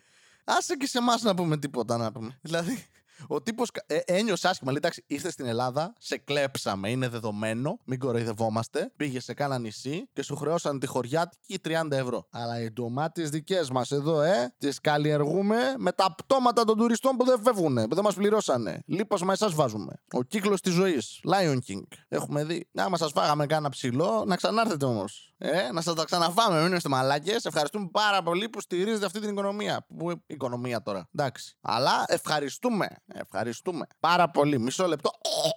Άσε 0.45 0.77
και 0.77 0.87
σε 0.87 0.99
εμάς 0.99 1.23
να 1.23 1.35
πούμε 1.35 1.57
τίποτα 1.57 1.97
να 1.97 2.13
πούμε. 2.13 2.39
Δηλαδή, 2.43 2.87
ο 3.27 3.43
τύπος 3.43 3.71
ε, 3.87 3.99
ένιωσε 4.05 4.49
άσχημα. 4.49 4.71
Λέει, 4.71 4.81
εντάξει, 4.81 5.05
είστε 5.07 5.31
στην 5.31 5.47
Ελλάδα, 5.47 5.93
σε 5.99 6.19
κλέψαμε, 6.19 6.91
είναι 6.91 7.09
δεδομένο, 7.09 7.79
μην 7.85 7.99
κοροϊδευόμαστε. 7.99 8.93
Πήγε 8.97 9.21
σε 9.21 9.35
κάνα 9.35 9.59
νησί 9.59 10.09
και 10.13 10.23
σου 10.23 10.37
χρεώσαν 10.37 10.79
τη 10.79 10.87
χωριάτικη 10.87 11.59
30 11.65 11.91
ευρώ. 11.91 12.27
Αλλά 12.31 12.61
οι 12.61 12.71
ντομάτες 12.71 13.31
δικές 13.31 13.71
μας 13.71 13.91
εδώ, 13.91 14.21
ε, 14.21 14.55
τις 14.59 14.81
καλλιεργούμε 14.81 15.57
με 15.79 15.93
τα 15.93 16.15
πτώματα 16.15 16.65
των 16.65 16.77
τουριστών 16.77 17.17
που 17.17 17.25
δεν 17.25 17.43
φεύγουν, 17.43 17.75
που 17.89 17.95
δεν 17.95 18.05
μας 18.05 18.15
πληρώσανε. 18.15 18.83
Λίπασμα 18.87 19.33
εσάς 19.33 19.55
βάζουμε. 19.55 19.93
Ο 20.13 20.23
κύκλος 20.23 20.61
της 20.61 20.73
ζωής. 20.73 21.21
Lion 21.33 21.59
King. 21.69 21.83
Έχουμε 22.09 22.45
δει. 22.45 22.69
Άμα 22.75 22.97
σας 22.97 23.13
φάγαμε 23.13 23.47
κάνα 23.47 23.69
ψηλό, 23.69 24.25
να 24.27 24.37
ξανάρθετε 24.37 24.85
όμως. 24.85 25.33
Ε, 25.39 25.73
να 25.73 25.81
σας 25.81 25.95
τα 25.95 26.05
ξαναφάμε, 26.05 26.63
μην 26.63 26.73
είστε 26.73 26.89
μαλάκες. 26.89 27.45
Ευχαριστούμε 27.45 27.89
πάρα 27.93 28.23
πολύ 28.23 28.49
που 28.49 28.61
στηρίζετε 28.61 29.07
αυτή 29.07 29.21
την 29.21 29.29
οικονομία. 29.31 29.87
Που 29.99 30.23
οικονομία 30.27 30.83
τώρα. 30.83 31.09
Εντάξει. 31.15 31.57
Αλλά 31.61 32.05
ευχαριστούμε. 32.07 32.87
Ευχαριστούμε. 33.13 33.87
Πάρα 34.01 34.31
πολύ. 34.31 34.59
Μισό 34.59 34.87
λεπτό. 34.87 35.11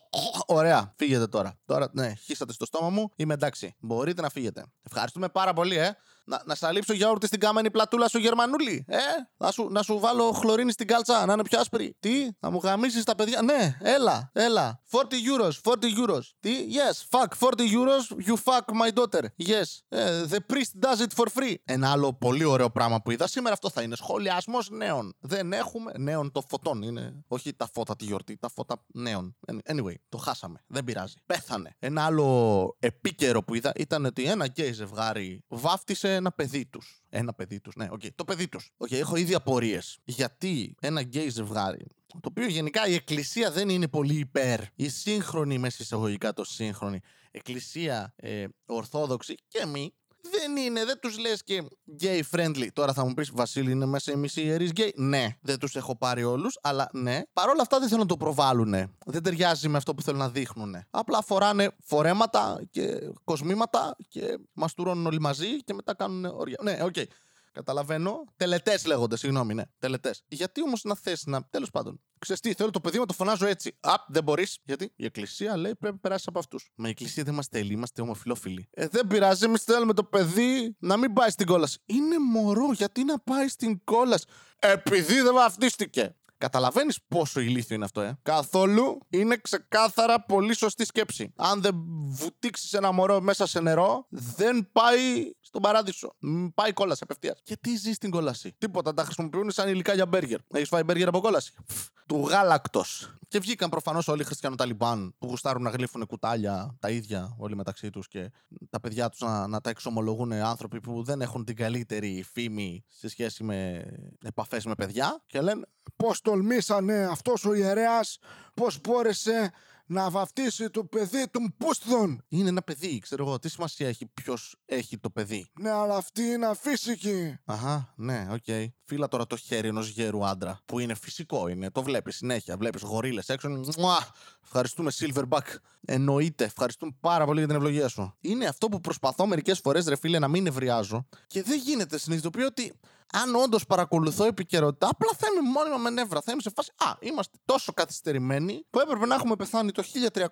Ωραία. 0.46 0.94
Φύγετε 0.98 1.28
τώρα. 1.28 1.60
Τώρα, 1.66 1.90
ναι, 1.94 2.14
χύσατε 2.14 2.54
στο 2.54 2.66
στόμα 2.66 2.90
μου. 2.90 3.12
Είμαι 3.16 3.34
εντάξει. 3.34 3.76
Μπορείτε 3.80 4.22
να 4.22 4.30
φύγετε. 4.30 4.66
Ευχαριστούμε 4.84 5.30
πάρα 5.30 5.54
πολύ, 5.54 5.78
ε. 5.78 5.98
Να, 6.26 6.42
να 6.46 6.56
σαλείψω 6.56 6.94
γιαούρτι 6.94 7.28
στην 7.28 7.40
κάμενη 7.40 7.72
πλατούλα 7.72 8.08
σου 8.08 8.18
Γερμανούλη. 8.18 8.86
Ε, 8.88 8.98
να 9.38 9.52
σου, 9.52 9.68
να 9.70 9.82
σου 9.82 10.00
βάλω 10.00 10.32
χλωρίνη 10.32 10.72
στην 10.72 10.88
κάλτσα, 10.88 11.26
να 11.26 11.34
είναι 11.34 11.44
πιο 11.44 11.60
άσπρη. 11.60 11.96
Τι, 12.00 12.28
να 12.40 12.50
μου 12.50 12.60
γαμίσεις 12.64 13.04
τα 13.04 13.16
παιδιά; 13.16 13.42
Ναι, 13.42 13.78
έλα, 13.82 14.30
έλα. 14.34 14.82
40 14.92 14.98
euros, 15.02 15.72
40 15.72 15.74
euros. 15.74 16.22
Τι, 16.40 16.52
yes, 16.70 17.20
fuck, 17.20 17.50
40 17.50 17.60
euros, 17.60 18.26
you 18.28 18.36
fuck 18.36 18.66
my 18.82 18.92
daughter. 18.92 19.24
Yes, 19.38 19.68
uh, 19.90 20.26
the 20.34 20.40
priest 20.54 20.72
does 20.80 21.00
it 21.06 21.14
for 21.16 21.28
free. 21.36 21.56
Ένα 21.66 21.92
άλλο 21.92 22.14
πολύ 22.14 22.44
ωραίο 22.44 22.70
πράγμα 22.70 23.02
που 23.02 23.12
είδα 23.12 23.28
σήμερα 23.28 23.54
αυτό 23.54 23.70
θα 23.70 23.82
είναι 23.82 23.96
σχολιασμός 23.96 24.70
νέων. 24.70 25.16
Δεν 25.20 25.54
έχουμε 25.54 25.92
νέον 25.98 26.32
των 26.32 26.44
φώτων. 26.50 26.82
Είναι, 26.82 27.24
όχι 27.28 27.54
τα 27.54 27.70
φώτα 27.74 27.96
τη 27.96 28.06
γιορτή, 28.06 28.38
τα 28.38 28.50
φώτα 28.50 28.84
νέον. 28.94 29.36
Anyway, 29.66 29.94
το 30.10 30.18
χάσαμε. 30.18 30.64
Δεν 30.68 30.84
πειράζει. 30.84 31.14
Πέθανε. 31.26 31.76
Ένα 31.80 32.06
άλλο 32.06 32.76
επίκαιρο 32.80 33.44
που 33.44 33.56
είδα 33.56 33.72
ήταν 33.76 34.06
ότι 34.06 34.24
ένα 34.24 34.46
γκέι 34.46 34.72
ζευγάρι 34.72 35.44
βάφτισε 35.48 36.11
ένα 36.12 36.32
παιδί 36.32 36.66
τους. 36.66 37.02
Ένα 37.10 37.34
παιδί 37.34 37.60
τους, 37.60 37.76
ναι, 37.76 37.88
okay. 37.92 38.10
το 38.16 38.24
παιδί 38.24 38.48
τους. 38.48 38.72
Okay, 38.78 38.94
έχω 38.94 39.16
ήδη 39.16 39.34
απορίες. 39.34 40.00
Γιατί 40.04 40.76
ένα 40.80 41.02
γκέι 41.02 41.30
ζευγάρι 41.30 41.88
το 42.20 42.30
οποίο 42.30 42.48
γενικά 42.48 42.88
η 42.88 42.94
εκκλησία 42.94 43.52
δεν 43.52 43.70
είναι 43.70 43.88
πολύ 43.88 44.16
υπέρ. 44.16 44.60
Η 44.76 44.90
σύγχρονη, 44.90 45.58
μέσα 45.58 45.78
εισαγωγικά 45.80 46.34
το 46.34 46.44
σύγχρονη, 46.44 47.00
εκκλησία 47.32 48.14
ε, 48.16 48.46
ορθόδοξη 48.66 49.36
και 49.48 49.66
μη, 49.66 49.94
δεν 50.22 50.56
είναι, 50.56 50.86
δεν 50.86 51.00
τους 51.00 51.18
λες 51.18 51.44
και 51.44 51.64
gay 52.02 52.22
friendly. 52.32 52.68
Τώρα 52.74 52.94
θα 52.94 53.06
μου 53.06 53.14
πεις, 53.14 53.32
Βασίλη, 53.34 53.72
είναι 53.72 53.86
μέσα 53.86 54.12
οι 54.12 54.16
μισοί 54.16 54.42
ιερείς 54.42 54.72
gay. 54.76 54.90
Ναι, 54.96 55.28
δεν 55.42 55.60
τους 55.60 55.76
έχω 55.76 55.98
πάρει 55.98 56.24
όλους, 56.24 56.58
αλλά 56.62 56.90
ναι. 56.94 57.22
Παρ' 57.34 57.50
όλα 57.50 57.62
αυτά 57.62 57.80
δεν 57.80 57.88
θέλουν 57.88 58.02
να 58.02 58.08
το 58.08 58.18
προβάλλουν. 58.18 58.74
Δεν 59.06 59.24
ταιριάζει 59.24 59.68
με 59.68 59.78
αυτό 59.78 59.94
που 59.94 60.02
θέλουν 60.02 60.20
να 60.20 60.30
δείχνουν. 60.30 60.76
Απλά 60.90 61.22
φοράνε 61.22 61.76
φορέματα 61.84 62.62
και 62.72 63.12
κοσμήματα 63.24 63.96
και 64.08 64.38
μαστουρώνουν 64.54 65.06
όλοι 65.06 65.20
μαζί 65.20 65.64
και 65.64 65.74
μετά 65.74 65.94
κάνουν 65.96 66.26
όργια. 66.26 66.58
Ναι, 66.62 66.78
OK. 66.82 66.94
Okay. 66.96 67.06
Καταλαβαίνω. 67.52 68.24
Τελετές 68.36 68.86
λέγονται, 68.86 69.18
συγγνώμη, 69.18 69.54
ναι. 69.54 69.64
Τελετές. 69.80 70.24
Γιατί 70.28 70.62
όμως 70.62 70.84
να 70.84 70.96
θες 70.96 71.24
να. 71.26 71.44
Τέλος 71.50 71.70
πάντων. 71.70 72.02
Ξέρεις 72.20 72.42
τι, 72.42 72.54
θέλω 72.54 72.70
το 72.70 72.80
παιδί 72.80 73.00
μου 73.00 73.06
το 73.06 73.14
φωνάζω 73.14 73.46
έτσι. 73.46 73.78
Α, 73.80 73.94
δεν 74.08 74.24
μπορείς. 74.24 74.60
Γιατί; 74.64 74.94
Η 74.96 75.06
Εκκλησία 75.06 75.58
λέει 75.58 75.76
πρέπει 75.76 75.94
να 75.96 76.00
περάσεις 76.00 76.28
από 76.28 76.40
αυτούς. 76.40 76.72
Μα 76.76 76.88
η 76.88 76.92
Εκκλησία 76.92 77.24
δεν 77.24 77.34
μας 77.34 77.48
θέλει, 77.48 77.74
είμαστε 77.74 78.02
ομοφυλόφιλοι. 78.02 78.68
Ε, 78.72 78.88
δεν 78.88 79.08
πειράζει, 79.08 79.46
εμείς 79.46 79.64
θέλουμε 79.64 79.94
το 79.94 80.04
παιδί 80.04 80.76
να 80.80 80.98
μην 80.98 81.14
πάει 81.14 81.30
στην 81.30 81.46
κόλαση. 81.46 81.80
Είναι 81.86 82.20
μωρό, 82.20 82.72
γιατί 82.74 83.04
να 83.04 83.20
πάει 83.20 83.48
στην 83.48 83.84
κόλαση; 83.84 84.26
Επειδή 84.60 85.22
δεν 85.22 85.34
βαφτίστηκε. 85.34 86.16
Καταλαβαίνεις 86.42 87.00
πόσο 87.08 87.40
ηλίθιο 87.40 87.76
είναι 87.76 87.86
αυτό, 87.86 88.02
ε. 88.02 88.18
Καθόλου 88.22 88.98
είναι 89.10 89.38
ξεκάθαρα 89.38 90.22
πολύ 90.22 90.56
σωστή 90.56 90.86
σκέψη. 90.86 91.34
Αν 91.36 91.62
δεν 91.62 91.76
βουτήξεις 92.08 92.74
ένα 92.74 92.92
μωρό 92.92 93.22
μέσα 93.22 93.46
σε 93.46 93.60
νερό, 93.60 94.06
δεν 94.10 94.70
πάει 94.72 95.32
στον 95.40 95.62
παράδεισο. 95.62 96.16
Μ, 96.20 96.46
Πάει 96.54 96.74
κόλαση 96.74 97.02
απευθείας. 97.04 97.40
Και 97.44 97.58
τι 97.62 97.76
ζεις 97.76 97.96
στην 97.96 98.10
κόλαση; 98.10 98.56
Τίποτα. 98.58 98.94
Τα 98.94 99.04
χρησιμοποιούν 99.04 99.52
σαν 99.52 99.70
υλικά 99.70 99.94
για 99.94 100.06
μπέργκερ. 100.06 100.40
Έχεις 100.54 100.68
φάει 100.68 100.84
μπέργκερ 100.84 101.08
από 101.08 101.22
κόλαση; 101.22 101.54
Φφ, 101.66 101.88
Του 102.06 102.28
γάλακτος. 102.28 103.16
Και 103.28 103.40
βγήκαν 103.40 103.70
προφανώς 103.70 104.08
όλοι 104.08 104.22
οι 104.22 104.26
χριστιανοταλιμπάν 104.26 105.16
που 105.20 105.28
γουστάρουν 105.28 105.64
να 105.64 105.70
γλύφουν 105.70 106.06
κουτάλια 106.06 106.78
τα 106.80 106.90
ίδια 106.90 107.36
όλοι 107.38 107.56
μεταξύ 107.56 107.90
τους 107.90 108.08
και 108.08 108.32
τα 108.70 108.80
παιδιά 108.80 109.10
τους 109.10 109.20
να, 109.20 109.48
να 109.48 109.62
τα 109.62 109.70
εξομολογούν 109.70 110.32
άνθρωποι 110.32 110.80
που 110.80 111.04
δεν 111.04 111.22
έχουν 111.22 111.46
την 111.46 111.56
καλύτερη 111.56 112.26
φήμη 112.32 112.84
σε 112.88 113.10
σχέση 113.10 113.44
με 113.44 113.86
επαφές 114.24 114.66
με 114.66 114.76
παιδιά. 114.76 115.24
Και 115.28 115.42
λένε 115.42 115.66
Πώς 115.96 116.22
τολμήσανε 116.32 117.08
αυτός 117.12 117.46
ο 117.46 117.54
ιερέας, 117.54 118.18
πώς 118.54 118.68
μπόρεσε 118.84 119.52
να 119.86 120.10
βαφτίσει 120.10 120.70
το 120.70 120.84
παιδί 120.84 121.28
των 121.32 121.56
πούστων. 121.58 122.26
Είναι 122.28 122.50
ένα 122.50 122.62
παιδί, 122.62 123.00
ξέρω 123.00 123.26
εγώ. 123.26 123.40
Τι 123.40 123.50
σημασία 123.50 123.88
έχει 123.88 124.06
ποιος 124.06 124.56
έχει 124.66 124.98
το 124.98 125.10
παιδί. 125.10 125.48
Ναι, 125.60 125.70
αλλά 125.70 125.96
αυτή 125.96 126.22
είναι 126.22 126.46
αφύσικη. 126.46 127.38
Αχά, 127.46 127.94
ναι, 127.96 128.28
οκ. 128.32 128.72
Φύλλα 128.92 129.08
τώρα 129.08 129.28
το 129.28 129.36
χέρι 129.36 129.68
ενός 129.68 129.88
γέρου 129.90 130.26
άντρα. 130.26 130.60
Που 130.66 130.80
είναι 130.80 130.94
φυσικό, 130.94 131.48
είναι. 131.48 131.70
Το 131.70 131.84
βλέπεις 131.84 132.16
συνέχεια. 132.16 132.58
Βλέπεις 132.58 132.82
γορίλες 132.82 133.30
έξω. 133.30 133.50
Μουα! 133.78 134.08
Ευχαριστούμε, 134.44 134.92
Silverback. 135.00 135.56
Εννοείται. 135.86 136.44
Ευχαριστούμε 136.44 136.92
πάρα 137.00 137.26
πολύ 137.26 137.38
για 137.38 137.48
την 137.48 137.56
ευλογία 137.56 137.88
σου. 137.88 138.14
Είναι 138.22 138.46
αυτό 138.46 138.68
που 138.68 138.80
προσπαθώ 138.80 139.26
μερικές 139.26 139.60
φορές, 139.60 139.86
ρε 139.86 139.96
φίλε, 139.96 140.20
να 140.20 140.28
μην 140.28 140.44
νευριάζω. 140.44 141.08
Και 141.28 141.44
δεν 141.44 141.60
γίνεται. 141.60 141.98
Συνειδητοποιώ 141.98 142.46
ότι 142.46 142.74
αν 143.14 143.36
όντως 143.36 143.66
παρακολουθώ 143.66 144.26
επικαιρότητα, 144.26 144.88
απλά 144.90 145.10
θα 145.18 145.28
είμαι 145.32 145.50
μόνιμα 145.50 145.78
με 145.78 145.90
νεύρα. 145.90 146.22
Θα 146.22 146.32
είμαι 146.32 146.42
σε 146.42 146.52
φάση. 146.56 146.72
Α, 146.78 146.96
είμαστε 147.00 147.38
τόσο 147.46 147.74
καθυστερημένοι 147.74 148.66
που 148.70 148.80
έπρεπε 148.80 149.06
να 149.06 149.16
έχουμε 149.16 149.36
πεθάνει 149.36 149.72
το 149.72 149.84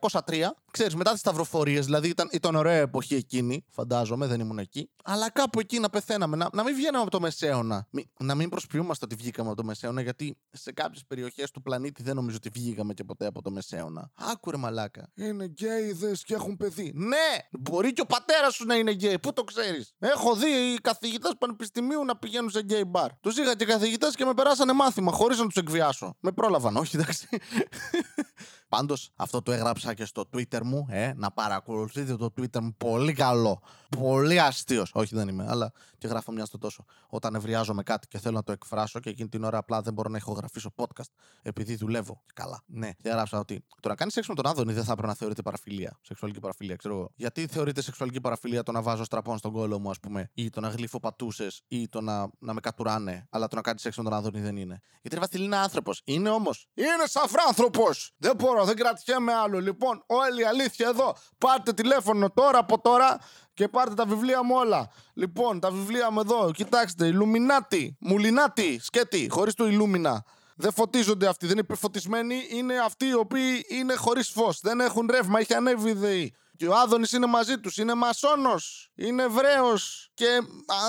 1303. 0.10 0.56
Ξέρεις, 0.72 0.96
μετά 0.96 1.12
τις 1.12 1.20
σταυροφορίες, 1.20 1.86
δηλαδή 1.86 2.08
ήταν, 2.08 2.30
ήταν 2.32 2.56
ωραία 2.56 2.78
εποχή 2.78 3.16
εκείνη. 3.16 3.66
Φαντάζομαι, 3.70 4.28
δεν 4.28 4.40
ήμουν 4.40 4.60
εκεί. 4.60 4.90
Αλλά 5.04 5.32
κάπου 5.32 5.60
εκεί 5.60 5.80
να 5.80 5.90
πεθαίναμε. 5.90 6.36
Να, 6.38 6.50
να 6.54 6.64
μην 6.64 6.76
βγαίναμε 6.76 7.02
από 7.02 7.10
το 7.12 7.20
μεσαίωνα. 7.20 7.88
Μη- 7.90 8.10
να 8.20 8.36
μην 8.36 8.49
προσποιούμαστε 8.50 9.06
ότι 9.06 9.16
βγήκαμε 9.16 9.48
από 9.48 9.58
το 9.58 9.64
μεσαίωνα, 9.64 10.02
γιατί 10.02 10.38
σε 10.52 10.72
κάποιες 10.72 11.04
περιοχές 11.08 11.52
του 11.52 11.62
πλανήτη 11.62 12.04
δεν 12.04 12.16
νομίζω 12.16 12.36
ότι 12.36 12.50
βγήκαμε 12.50 12.94
και 12.94 13.04
ποτέ 13.04 13.26
από 13.26 13.42
το 13.42 13.52
μεσαίωνα. 13.52 14.12
Άκου 14.14 14.43
ρε 14.43 14.58
μαλάκα. 14.58 15.12
Είναι 15.16 15.46
γκέιδες 15.46 16.24
και 16.24 16.34
έχουν 16.34 16.58
παιδί. 16.58 16.92
Ναι, 16.96 17.38
μπορεί 17.52 17.94
και 17.94 18.02
ο 18.02 18.06
πατέρας 18.06 18.54
σου 18.56 18.66
να 18.66 18.76
είναι 18.76 18.92
γκέι. 18.92 19.20
Πού 19.20 19.34
το 19.34 19.44
ξέρεις; 19.44 19.94
Έχω 20.00 20.36
δει 20.36 20.48
οι 20.48 20.78
καθηγητές 20.82 21.32
πανεπιστημίου 21.38 22.06
να 22.06 22.18
πηγαίνουν 22.18 22.50
σε 22.50 22.60
γκέι 22.60 22.84
μπαρ. 22.88 23.12
Τους 23.20 23.38
είχα 23.38 23.56
και 23.56 23.66
καθηγητές 23.66 24.16
και 24.16 24.26
με 24.26 24.34
περάσανε 24.34 24.74
μάθημα 24.74 25.12
χωρίς 25.12 25.38
να 25.38 25.46
τους 25.46 25.56
εκβιάσω. 25.56 26.16
Με 26.20 26.32
πρόλαβαν, 26.32 26.78
όχι 26.78 26.96
εντάξει. 26.96 27.28
Πάντως, 28.70 29.12
αυτό 29.16 29.42
το 29.42 29.52
έγραψα 29.52 29.94
και 29.94 30.06
στο 30.06 30.30
Twitter 30.34 30.62
μου. 30.64 30.86
Ε, 30.90 31.14
να 31.16 31.32
παρακολουθείτε 31.32 32.16
το 32.16 32.34
Twitter 32.38 32.60
μου. 32.60 32.76
Πολύ 32.78 33.14
καλό. 33.14 33.62
Πολύ 33.98 34.40
αστείος. 34.40 34.92
Όχι, 34.94 35.16
δεν 35.16 35.28
είμαι, 35.28 35.46
αλλά 35.50 35.72
και 35.98 36.08
γράφω 36.08 36.32
μια 36.32 36.46
στο 36.46 36.58
τόσο. 36.58 36.86
Όταν 37.08 37.36
ευριάζομαι 37.36 37.84
κάτι 37.84 38.08
και 38.08 38.18
θέλω 38.18 38.36
να 38.36 38.44
το 38.44 38.52
εκφράσω 38.52 39.00
και 39.00 39.10
εκείνη 39.10 39.30
την 39.30 39.44
ώρα 39.44 39.58
απλά 39.58 39.82
δεν 39.82 39.94
μπορώ 39.94 40.10
να 40.10 40.18
ηχογραφήσω 40.18 40.74
podcast 40.76 41.12
επειδή 41.42 41.76
δουλεύω. 41.76 42.24
Καλά. 42.34 42.62
Ναι, 42.66 42.92
και 42.92 43.10
έγραψα 43.10 43.40
ότι 43.40 43.66
το 43.80 43.90
να 43.90 43.96
κάνεις 43.96 44.14
σεξ 44.14 44.28
με 44.28 44.36
τον 44.36 44.48
Άδωνη 44.48 44.74
δεν 44.74 44.84
θα 44.84 44.94
πρέπει 44.94 45.08
να 45.08 45.14
θεωρείται 45.14 45.42
παραφιλία. 45.42 45.98
Σεξουαλική 46.02 46.40
παραφιλία, 46.40 46.76
ξέρω 46.76 46.96
εγώ. 46.96 47.12
Γιατί 47.16 47.48
θεωρείται 47.48 47.82
σεξουαλική 47.82 48.22
παραφιλία 48.22 48.64
το 48.64 48.72
να 48.72 48.82
βάζω 48.82 49.04
στραπών 49.04 49.38
στον 49.38 49.52
κόλλο 49.52 49.80
μου, 49.80 49.90
ας 49.90 50.00
πούμε, 50.00 50.30
ή 50.34 50.50
το 50.50 50.60
να 50.60 50.70
γλύφω 50.70 51.00
πατούσε, 51.00 51.48
ή 51.68 51.90
το 51.90 52.02
να, 52.02 52.30
να 52.40 52.54
με 52.54 52.60
κατουράνε, 52.60 53.28
αλλά 53.30 53.48
το 53.48 53.56
να 53.56 53.62
κάνεις 53.62 53.82
σεξ 53.82 53.98
με 53.98 54.04
τον 54.04 54.14
Άδωνη 54.14 54.42
δεν 54.42 54.58
είναι. 54.58 54.80
Γιατί 55.02 55.16
ρε 55.16 55.22
Βασίλη 55.22 55.44
είναι 55.46 55.58
άνθρωπος. 55.58 56.02
Είναι 56.04 56.30
όμως. 56.30 56.68
Είναι 56.74 57.06
σαφράνθρωπος! 57.06 58.14
Δεν 58.18 58.36
μπορώ, 58.36 58.59
δεν 58.66 58.76
κρατιέμαι 58.76 59.34
άλλο. 59.34 59.60
Λοιπόν, 59.60 60.04
όλη 60.06 60.42
η 60.42 60.46
αλήθεια 60.46 60.88
εδώ. 60.88 61.16
Πάρτε 61.38 61.74
τηλέφωνο 61.74 62.30
τώρα 62.30 62.58
από 62.58 62.82
τώρα 62.82 63.20
και 63.54 63.68
πάρτε 63.68 63.94
τα 63.94 64.06
βιβλία 64.06 64.44
μου 64.44 64.56
όλα. 64.56 64.92
Λοιπόν, 65.14 65.60
τα 65.60 65.72
βιβλία 65.72 66.12
μου 66.12 66.20
εδώ, 66.20 66.52
κοιτάξτε. 66.52 67.06
Ιλουμινάτι, 67.06 67.98
Μουλινάτι, 68.00 68.80
σκέτη, 68.82 69.28
χωρίς 69.30 69.54
το 69.54 69.68
Ιλούμινα. 69.68 70.24
Δεν 70.56 70.74
φωτίζονται 70.74 71.28
αυτοί, 71.28 71.46
δεν 71.46 71.52
είναι 71.52 71.64
υπερφωτισμένοι. 71.64 72.36
Είναι 72.50 72.80
αυτοί 72.80 73.06
οι 73.06 73.14
οποίοι 73.14 73.66
είναι 73.68 73.96
χωρίς 73.96 74.30
φως. 74.30 74.60
Δεν 74.62 74.80
έχουν 74.80 75.08
ρεύμα, 75.12 75.40
έχει 75.40 75.54
ανέβει 75.54 75.90
η 75.90 75.94
ΔΕΗ. 75.94 76.34
Και 76.60 76.68
ο 76.68 76.76
Άδωνης 76.76 77.12
είναι 77.12 77.26
μαζί 77.26 77.58
τους. 77.60 77.78
Είναι 77.78 77.94
μασόνος. 77.94 78.92
Είναι 78.96 79.24
Εβραίο. 79.24 79.74
Και 80.14 80.28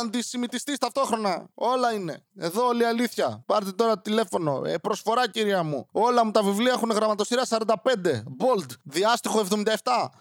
αντισημιτιστής 0.01 0.79
ταυτόχρονα. 0.79 1.49
Όλα 1.55 1.93
είναι. 1.93 2.25
Εδώ 2.37 2.67
όλη 2.67 2.83
η 2.83 2.85
αλήθεια. 2.85 3.43
Πάρτε 3.47 3.73
τώρα 3.73 4.01
τηλέφωνο. 4.01 4.63
Ε, 4.65 4.79
προσφορά, 4.79 5.29
κυρία 5.29 5.63
μου. 5.63 5.87
Όλα 5.93 6.25
μου 6.25 6.31
τα 6.31 6.43
βιβλία 6.43 6.73
έχουν 6.73 6.91
γραμματοσυρά 6.91 7.43
45. 7.45 7.65
Bold. 8.39 8.67
Διάστοιχο 8.83 9.47
77. 9.51 9.75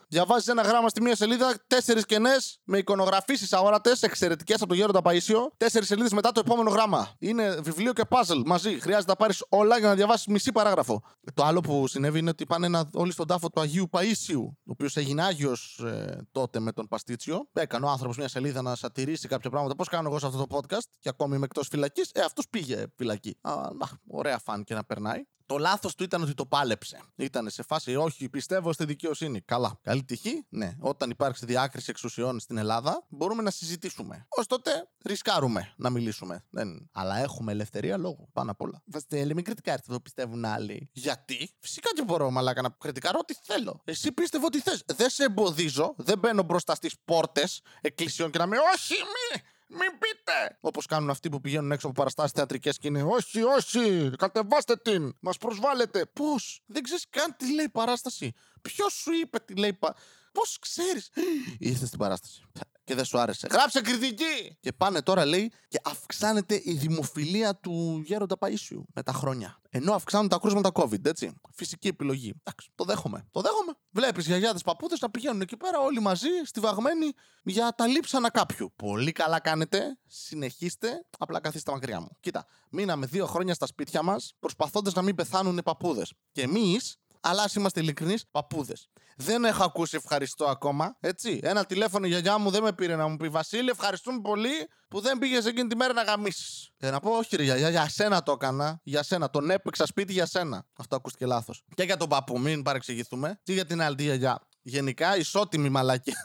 Διαβάζεις 0.08 0.48
ένα 0.48 0.62
γράμμα 0.62 0.89
στη 0.89 1.01
μία 1.01 1.15
σελίδα. 1.15 1.56
Τέσσερις 1.68 2.06
κενές 2.06 2.60
με 2.63 2.77
εικονογραφήσεις 2.77 3.53
αόρατες. 3.53 4.03
Εξαιρετικές 4.03 4.56
από 4.56 4.68
τον 4.68 4.77
Γέροντα 4.77 5.01
Παίσιο. 5.01 5.51
Τέσσερις 5.58 5.88
σελίδες 5.88 6.12
μετά 6.12 6.32
το 6.32 6.39
επόμενο 6.46 6.70
γράμμα. 6.70 7.15
Είναι 7.20 7.60
βιβλίο 7.62 7.94
και 7.94 8.03
puzzle 8.10 8.41
μαζί. 8.46 8.79
Χρειάζεται 8.79 9.12
να 9.12 9.15
πάρεις 9.15 9.46
όλα 9.50 9.77
για 9.79 9.88
να 9.88 9.96
διαβάσεις 9.96 10.25
μισή 10.27 10.51
παράγραφο. 10.51 11.01
Το 11.34 11.44
άλλο 11.44 11.62
που 11.62 11.88
συνέβη 11.88 12.20
είναι 12.20 12.29
ότι 12.29 12.46
πάνε 12.46 12.65
ένα, 12.65 12.89
όλοι 12.94 13.12
στον 13.12 13.27
τάφο 13.27 13.50
του 13.50 13.62
Αγίου 13.62 13.89
Παίσιου, 13.89 14.41
ο 14.41 14.72
οποίος 14.72 14.98
έγινε 14.98 15.24
Άγιος 15.24 15.38
ε, 15.79 16.17
τότε 16.31 16.60
με 16.60 16.72
τον 16.72 16.88
Παστίτσιο. 16.88 17.50
Έκανε 17.53 17.86
ο 17.86 17.89
άνθρωπος 17.89 18.17
μια 18.17 18.27
σελίδα 18.27 18.62
να 18.62 18.75
σατηρήσει 18.75 19.27
κάποια 19.27 19.50
πράγματα. 19.50 19.75
Πώς 19.75 19.88
κάνω 19.88 20.10
εγώ 20.10 20.19
σε 20.19 20.25
αυτό 20.25 20.46
το 20.46 20.58
podcast; 20.58 20.88
Και 21.00 21.10
ακόμη 21.10 21.36
είμαι 21.36 21.46
εκτός 21.46 21.67
φυλακής. 21.67 22.12
Ε, 22.13 22.22
αυτός 22.22 22.50
πήγε 22.50 22.86
φυλακή. 22.96 23.38
Α, 23.41 23.51
α, 23.51 23.69
ωραία 24.08 24.39
φάνηκε 24.39 24.74
να 24.74 24.84
περνάει. 24.84 25.24
Το 25.50 25.58
λάθος 25.58 25.96
του 25.96 26.03
ήταν 26.03 26.22
ότι 26.22 26.34
το 26.34 26.46
πάλεψε. 26.46 27.01
Ήταν 27.15 27.50
σε 27.50 27.63
φάση, 27.63 27.96
όχι, 27.96 28.29
πιστεύω 28.29 28.74
στη 28.74 28.86
δικαιοσύνη. 28.86 29.41
Καλά. 29.41 29.79
Καλή 29.84 30.03
τυχή. 30.03 30.46
Ναι. 30.50 30.75
Όταν 30.79 31.10
υπάρξει 31.10 31.46
διάκριση 31.46 31.89
εξουσιών 31.89 32.39
στην 32.39 32.58
Ελλάδα, 32.58 33.06
μπορούμε 33.10 33.41
να 33.41 33.51
συζητήσουμε. 33.51 34.25
Ω 34.39 34.46
τότε, 34.46 34.88
ρισκάρουμε 35.06 35.74
να 35.77 35.89
μιλήσουμε. 35.89 36.46
Δεν... 36.50 36.89
Αλλά 36.94 37.18
έχουμε 37.18 37.51
ελευθερία 37.51 37.98
λόγου. 37.98 38.29
Πάνω 38.34 38.51
απ' 38.51 38.62
όλα. 38.62 38.82
Βασίλη, 38.86 39.34
μην 39.34 39.44
κριτικάρει 39.44 39.79
αυτό 39.82 39.94
που 39.94 40.01
πιστεύουν 40.01 40.46
άλλοι. 40.46 40.89
Γιατί; 40.91 41.50
Φυσικά 41.60 41.89
και 41.94 42.03
μπορώ, 42.03 42.32
μαλάκα, 42.32 42.62
να 42.62 42.70
κριτικάρω 42.70 43.20
ό,τι 43.22 43.34
θέλω. 43.44 43.82
Εσύ 43.84 44.12
πίστευε 44.12 44.46
ότι 44.46 44.60
θες. 44.60 44.84
Δεν 44.86 45.10
σε 45.10 45.24
εμποδίζω. 45.24 45.94
Δεν 45.98 46.20
μπαίνω 46.20 46.44
μπροστά 46.44 46.75
στις 46.75 46.96
πόρτες 47.06 47.62
εκκλησιών 47.82 48.32
και 48.32 48.38
να 48.38 48.46
με. 48.46 48.58
Όχι, 48.75 48.94
μη! 48.94 49.41
Μην 49.70 49.92
πείτε! 50.00 50.58
Όπως 50.60 50.86
κάνουν 50.86 51.10
αυτοί 51.10 51.30
που 51.30 51.42
πηγαίνουν 51.42 51.72
έξω 51.72 51.88
από 51.88 51.96
παραστάσεις 51.96 52.32
θεατρικές 52.32 52.78
και 52.78 52.88
είναι 52.88 53.04
Όχι, 53.04 53.44
όχι! 53.44 54.12
Κατεβάστε 54.18 54.76
την! 54.78 55.16
Μας 55.20 55.38
προσβάλλετε! 55.38 56.06
Πώς; 56.06 56.62
Δεν 56.66 56.84
ξέρεις 56.84 57.06
καν 57.10 57.36
τι 57.38 57.54
λέει 57.54 57.66
η 57.66 57.70
παράσταση. 57.70 58.34
Ποιος 58.62 58.94
σου 58.94 59.12
είπε 59.14 59.40
τι 59.40 59.56
λέει. 59.56 59.74
Πα... 59.74 59.96
Πώς 60.32 60.60
ξέρεις; 60.60 61.10
Ήρθες 61.60 61.88
στην 61.88 62.00
παράσταση. 62.00 62.44
Και 62.89 62.96
δεν 62.96 63.05
σου 63.05 63.19
άρεσε. 63.19 63.48
Γράψε 63.51 63.81
κριτική! 63.81 64.58
Και 64.60 64.72
πάνε 64.72 65.01
τώρα, 65.01 65.25
λέει, 65.25 65.51
και 65.67 65.79
αυξάνεται 65.84 66.62
η 66.63 66.74
δημοφιλία 66.74 67.55
του 67.55 68.01
Γέροντα 68.05 68.38
Παίσιου 68.38 68.86
με 68.93 69.03
τα 69.03 69.12
χρόνια. 69.12 69.60
Ενώ 69.69 69.93
αυξάνουν 69.93 70.27
τα 70.27 70.38
κρούσματα 70.38 70.72
COVID, 70.74 71.05
έτσι. 71.05 71.34
Φυσική 71.53 71.88
επιλογή. 71.88 72.34
Εντάξει, 72.43 72.72
το 72.75 72.84
δέχομαι. 72.84 73.27
Το 73.31 73.41
δέχομαι. 73.41 73.74
Βλέπεις 73.89 74.25
γιαγιάδες 74.25 74.62
παππούδες 74.62 75.00
να 75.00 75.10
πηγαίνουν 75.10 75.41
εκεί 75.41 75.58
πέρα 75.58 75.79
όλοι 75.79 76.00
μαζί, 76.00 76.27
στιβαγμένοι, 76.43 77.12
για 77.43 77.74
τα 77.77 77.88
λείψανα 77.88 78.29
κάποιου. 78.31 78.74
Πολύ 78.75 79.12
καλά 79.12 79.39
κάνετε. 79.39 79.98
Συνεχίστε. 80.08 81.05
Απλά 81.17 81.39
καθίστε 81.39 81.72
μακριά 81.72 82.00
μου. 82.00 82.10
Κοίτα, 82.19 82.46
μείναμε 82.69 83.05
δύο 83.05 83.25
χρόνια 83.25 83.53
στα 83.53 83.65
σπίτια 83.65 84.03
μας, 84.03 84.34
προσπαθώντας 84.39 84.93
να 84.93 85.01
μην 85.01 85.15
πεθάνουν 85.15 85.58
οι 85.58 85.63
παππούδες. 85.63 86.13
Και 86.31 86.41
εμείς 86.41 86.99
αλλά 87.20 87.44
ας 87.44 87.54
είμαστε 87.56 87.80
ειλικρινείς, 87.80 88.26
παππούδες. 88.32 88.90
Δεν 89.22 89.46
έχω 89.46 89.64
ακούσει 89.64 89.96
ευχαριστώ 89.96 90.46
ακόμα. 90.46 90.98
Έτσι. 91.00 91.40
Ένα 91.44 91.66
τηλέφωνο 91.66 92.06
η 92.06 92.10
γιαγιά 92.10 92.38
μου 92.38 92.50
δεν 92.50 92.64
με 92.64 92.74
πήρε 92.74 92.96
να 92.96 93.08
μου 93.08 93.18
πει 93.18 93.30
Βασίλη, 93.30 93.70
ευχαριστούμε 93.70 94.22
πολύ 94.22 94.68
που 94.88 95.00
δεν 95.00 95.18
πήγες 95.18 95.46
εκείνη 95.46 95.68
τη 95.68 95.76
μέρα 95.76 95.94
να 95.94 96.04
γαμίσεις. 96.04 96.70
Και 96.78 96.90
να 96.90 97.00
πω, 97.00 97.12
Όχι, 97.12 97.36
ρε 97.36 97.44
γιαγιά, 97.44 97.70
για 97.70 97.90
σένα 97.90 98.24
το 98.24 98.32
έκανα. 98.32 98.80
Για 98.84 99.04
σένα. 99.04 99.30
Τον 99.30 99.50
έπαιξα 99.50 99.86
σπίτι 99.86 100.14
για 100.14 100.26
σένα. 100.26 100.66
Αυτό 100.78 100.96
ακούστηκε 100.96 101.26
λάθος. 101.26 101.64
Και 101.76 101.84
για 101.84 101.98
τον 101.98 102.10
παππού, 102.10 102.40
μην 102.40 102.64
παρεξηγηθούμε. 102.64 103.40
Και 103.44 103.54
για 103.54 103.66
την 103.66 103.82
άλλη 103.82 103.96
τη 103.96 104.04
γιαγιά. 104.04 104.48
Γενικά 104.62 105.18
ισότιμη 105.18 105.70
μαλακή. 105.70 106.14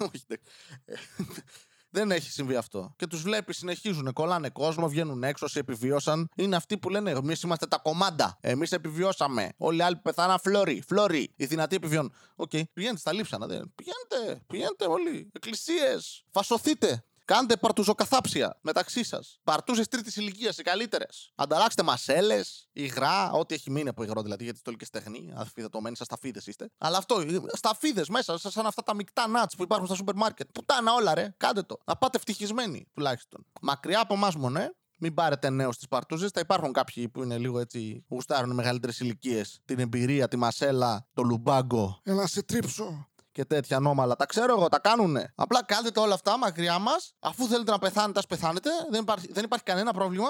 Όχι, 1.94 2.02
δεν- 2.02 2.08
δεν 2.08 2.10
έχει 2.10 2.30
συμβεί 2.30 2.56
αυτό. 2.56 2.94
Και 2.96 3.06
τους 3.06 3.22
βλέπεις, 3.22 3.56
συνεχίζουν, 3.56 4.12
κολλάνε 4.12 4.50
κόσμο, 4.50 4.88
βγαίνουν 4.88 5.22
έξω, 5.22 5.48
σε 5.48 5.58
επιβίωσαν. 5.58 6.28
Είναι 6.36 6.56
αυτοί 6.56 6.78
που 6.78 6.88
λένε: 6.90 7.10
Εμείς 7.10 7.42
είμαστε 7.42 7.66
τα 7.66 7.78
κομμάντα. 7.78 8.38
Εμείς 8.40 8.72
επιβιώσαμε. 8.72 9.52
Όλοι 9.56 9.78
οι 9.78 9.82
άλλοι 9.82 9.96
πεθάναν 9.96 10.38
φλόρι. 10.40 10.82
Φλόρι. 10.88 11.32
Οι 11.36 11.46
δυνατοί 11.46 11.76
επιβιώνουν. 11.76 12.12
Οκ, 12.36 12.50
πηγαίνετε 12.72 12.98
στα 12.98 13.12
λείψανα. 13.12 13.46
Δεν. 13.46 13.72
Πηγαίνετε, 13.74 14.42
πηγαίνετε 14.46 14.84
όλοι. 14.86 15.30
Εκκλησίες. 15.32 16.24
Φασωθείτε. 16.30 17.04
Κάντε 17.24 17.56
παρτουζοκαθάψια 17.56 18.58
μεταξύ 18.60 19.04
σας. 19.04 19.38
Παρτούζε 19.44 19.88
τρίτης 19.88 20.16
ηλικίας, 20.16 20.58
οι 20.58 20.62
καλύτερες. 20.62 21.32
Ανταλλάξτε 21.34 21.82
μασέλες, 21.82 22.68
υγρά, 22.72 23.30
ό,τι 23.30 23.54
έχει 23.54 23.70
μείνει 23.70 23.88
από 23.88 24.02
υγρό 24.02 24.22
δηλαδή, 24.22 24.44
γιατί 24.44 24.58
στολικέ 24.58 24.86
τεχνή. 24.86 25.32
Αφιδετωμένοι 25.36 25.96
σας 25.96 26.06
σταφίδε 26.06 26.40
είστε. 26.46 26.70
Αλλά 26.78 26.98
αυτό, 26.98 27.24
σταφίδε 27.52 28.04
μέσα, 28.08 28.38
σαν 28.38 28.66
αυτά 28.66 28.82
τα 28.82 28.94
μεικτά 28.94 29.28
νάτ 29.28 29.52
που 29.56 29.62
υπάρχουν 29.62 29.86
στα 29.86 29.96
σούπερ 29.96 30.14
μάρκετ. 30.14 30.48
Πουτάνα 30.54 30.92
όλα, 30.92 31.14
ρε. 31.14 31.34
Κάντε 31.36 31.62
το. 31.62 31.78
Να 31.84 31.96
πάτε 31.96 32.16
ευτυχισμένοι 32.16 32.90
τουλάχιστον. 32.94 33.46
Μακριά 33.60 34.00
από 34.00 34.14
εμάς 34.14 34.36
μόνο, 34.36 34.60
ε. 34.60 34.74
Μην 34.98 35.14
πάρετε 35.14 35.50
νέου 35.50 35.72
στις 35.72 35.88
παρτούζες. 35.88 36.30
Θα 36.30 36.40
υπάρχουν 36.40 36.72
κάποιοι 36.72 37.08
που 37.08 37.22
είναι 37.22 37.38
λίγο 37.38 37.58
έτσι, 37.58 38.04
γουστάρουν 38.08 38.54
μεγαλύτερες 38.54 39.00
ηλικίες. 39.00 39.60
Την 39.64 39.78
εμπειρία, 39.78 40.28
τη 40.28 40.36
μασέλα, 40.36 41.08
το 41.14 41.22
λουμπάγκο 41.22 42.00
Έλα 42.02 42.20
να 42.20 42.26
σε 42.26 42.42
τρίψω. 42.42 43.08
Και 43.34 43.44
τέτοια 43.44 43.80
νόμαλα. 43.80 44.16
Τα 44.16 44.26
ξέρω 44.26 44.54
εγώ, 44.58 44.68
τα 44.68 44.78
κάνουνε. 44.78 45.32
Απλά 45.34 45.64
κάντε 45.64 45.90
τα 45.90 46.00
όλα 46.00 46.14
αυτά 46.14 46.38
μακριά 46.38 46.78
μας. 46.78 47.12
Αφού 47.20 47.46
θέλετε 47.46 47.70
να 47.70 47.78
πεθάνετε, 47.78 48.18
α 48.18 48.22
πεθάνετε. 48.28 48.70
Δεν 48.90 49.00
υπάρχει, 49.00 49.32
δεν 49.32 49.44
υπάρχει 49.44 49.64
κανένα 49.64 49.92
πρόβλημα. 49.92 50.28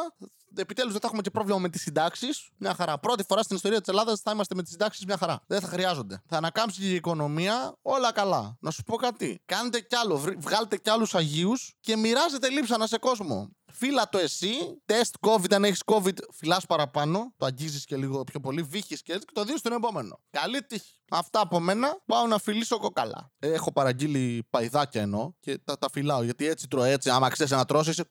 Επιτέλους 0.56 0.92
δεν 0.92 1.00
θα 1.00 1.06
έχουμε 1.06 1.22
και 1.22 1.30
πρόβλημα 1.30 1.58
με 1.58 1.68
τις 1.68 1.80
συντάξεις. 1.82 2.48
Μια 2.58 2.74
χαρά. 2.74 2.98
Πρώτη 2.98 3.24
φορά 3.28 3.42
στην 3.42 3.56
ιστορία 3.56 3.78
της 3.80 3.88
Ελλάδας 3.88 4.20
θα 4.20 4.30
είμαστε 4.30 4.54
με 4.54 4.62
τις 4.62 4.70
συντάξεις 4.70 5.04
μια 5.06 5.16
χαρά. 5.16 5.40
Δεν 5.46 5.60
θα 5.60 5.66
χρειάζονται. 5.68 6.22
Θα 6.28 6.36
ανακάμψει 6.36 6.80
και 6.80 6.86
η 6.90 6.94
οικονομία, 6.94 7.76
όλα 7.82 8.12
καλά. 8.12 8.56
Να 8.60 8.70
σου 8.70 8.82
πω 8.82 8.96
κάτι. 8.96 9.42
Κάντε 9.44 9.80
κι 9.80 9.96
άλλο. 9.96 10.16
βρ- 10.18 10.40
Βγάλτε 10.42 10.76
κι 10.76 10.90
άλλους 10.90 11.14
Αγίους 11.14 11.74
και 11.80 11.96
μοιράζετε 11.96 12.48
λείψανα 12.48 12.86
σε 12.86 12.98
κόσμο. 12.98 13.48
Φύλα 13.76 14.08
το 14.08 14.18
εσύ, 14.18 14.82
τεστ 14.84 15.14
COVID, 15.20 15.52
αν 15.54 15.64
έχεις 15.64 15.82
COVID, 15.84 16.16
φυλάς 16.32 16.66
παραπάνω, 16.66 17.32
το 17.36 17.46
αγγίζεις 17.46 17.84
και 17.84 17.96
λίγο 17.96 18.24
πιο 18.24 18.40
πολύ, 18.40 18.62
βύχει 18.62 19.02
και 19.02 19.12
έτσι 19.12 19.26
και 19.26 19.32
το 19.34 19.44
δίνεις 19.44 19.60
στον 19.60 19.72
επόμενο. 19.72 20.20
Καλή 20.30 20.62
τύχη. 20.62 20.94
Αυτά 21.10 21.40
από 21.40 21.60
μένα. 21.60 21.98
Πάω 22.06 22.26
να 22.26 22.38
φιλήσω 22.38 22.78
κοκαλά. 22.78 23.32
Έχω 23.38 23.72
παραγγείλει 23.72 24.46
παϊδάκια 24.50 25.00
ενώ 25.00 25.36
και 25.40 25.58
τα, 25.58 25.78
τα 25.78 25.88
φυλάω. 25.90 26.22
Γιατί 26.22 26.46
έτσι 26.46 26.68
τρώω 26.68 26.84
έτσι. 26.84 27.10
Άμα 27.10 27.28
ξέρεις 27.28 27.52
να 27.52 27.64
τρώσεις, 27.64 27.92
είσαι 27.92 28.06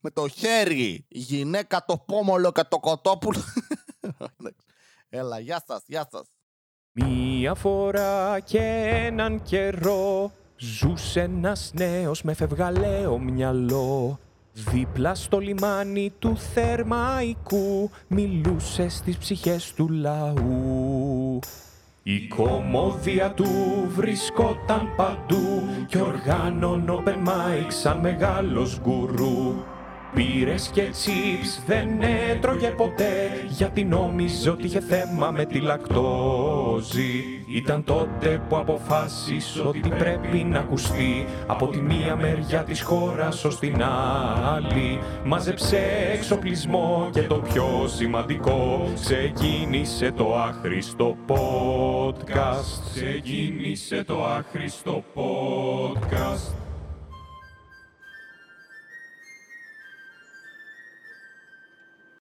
με 0.00 0.10
το 0.10 0.28
χέρι. 0.28 1.06
Η 1.08 1.18
γυναίκα 1.18 1.84
το 1.84 1.98
πόμολο 1.98 2.52
και 2.52 2.62
το 2.62 2.78
κοτόπουλο. 2.78 3.40
Εντάξει. 4.38 4.66
Έλα, 5.08 5.38
γεια 5.38 5.64
σας, 5.66 5.82
γεια 5.86 6.08
σας. 6.12 6.26
Μία 6.92 7.54
φορά 7.54 8.40
και 8.40 8.60
έναν 9.06 9.42
καιρό 9.42 10.32
Ζούσε 10.58 11.20
ένας 11.20 11.70
νέος 11.74 12.22
με 12.22 12.34
φευγαλαίο 12.34 13.18
μυαλό 13.18 14.18
Δίπλα 14.58 15.14
στο 15.14 15.38
λιμάνι 15.38 16.12
του 16.18 16.36
Θερμαϊκού 16.36 17.90
Μιλούσε 18.08 18.88
στις 18.88 19.16
ψυχές 19.16 19.74
του 19.74 19.88
λαού 19.88 21.38
η 22.08 22.26
κομμόδια 22.28 23.30
του 23.30 23.46
βρισκόταν 23.88 24.88
παντού 24.96 25.62
και 25.86 25.98
οργάνων 25.98 27.02
open 27.04 27.28
mic 27.28 27.66
σαν 27.68 27.98
μεγάλος 27.98 28.80
γκουρού. 28.80 29.54
Πήρες 30.14 30.70
και 30.72 30.82
τσίπς 30.82 31.62
δεν 31.66 32.02
έτρωγε 32.02 32.68
ποτέ 32.68 33.44
γιατί 33.48 33.84
νόμιζε 33.84 34.50
ότι 34.50 34.64
είχε 34.66 34.80
θέμα 34.80 35.30
με 35.30 35.44
τη 35.44 35.60
λακτόζη. 36.76 37.44
Ήταν 37.46 37.84
τότε 37.84 38.42
που 38.48 38.56
αποφάσισε 38.56 39.62
ότι 39.66 39.88
πρέπει 39.88 40.44
να 40.44 40.58
ακουστεί 40.58 41.26
από 41.46 41.66
τη 41.68 41.80
μία 41.80 42.16
μεριά 42.16 42.62
της 42.62 42.82
χώρας 42.82 43.44
ως 43.44 43.58
την 43.58 43.82
άλλη. 44.44 44.98
Μάζεψε 45.24 45.80
εξοπλισμό 46.12 47.08
και 47.12 47.22
το 47.22 47.34
πιο 47.34 47.84
σημαντικό 47.86 48.88
ξεκίνησε 48.94 50.12
το 50.12 50.36
άχρηστο 50.36 51.16
podcast. 51.26 52.80
Ξεκίνησε 52.94 54.04
το 54.04 54.24
άχρηστο 54.24 55.04
podcast. 55.14 56.65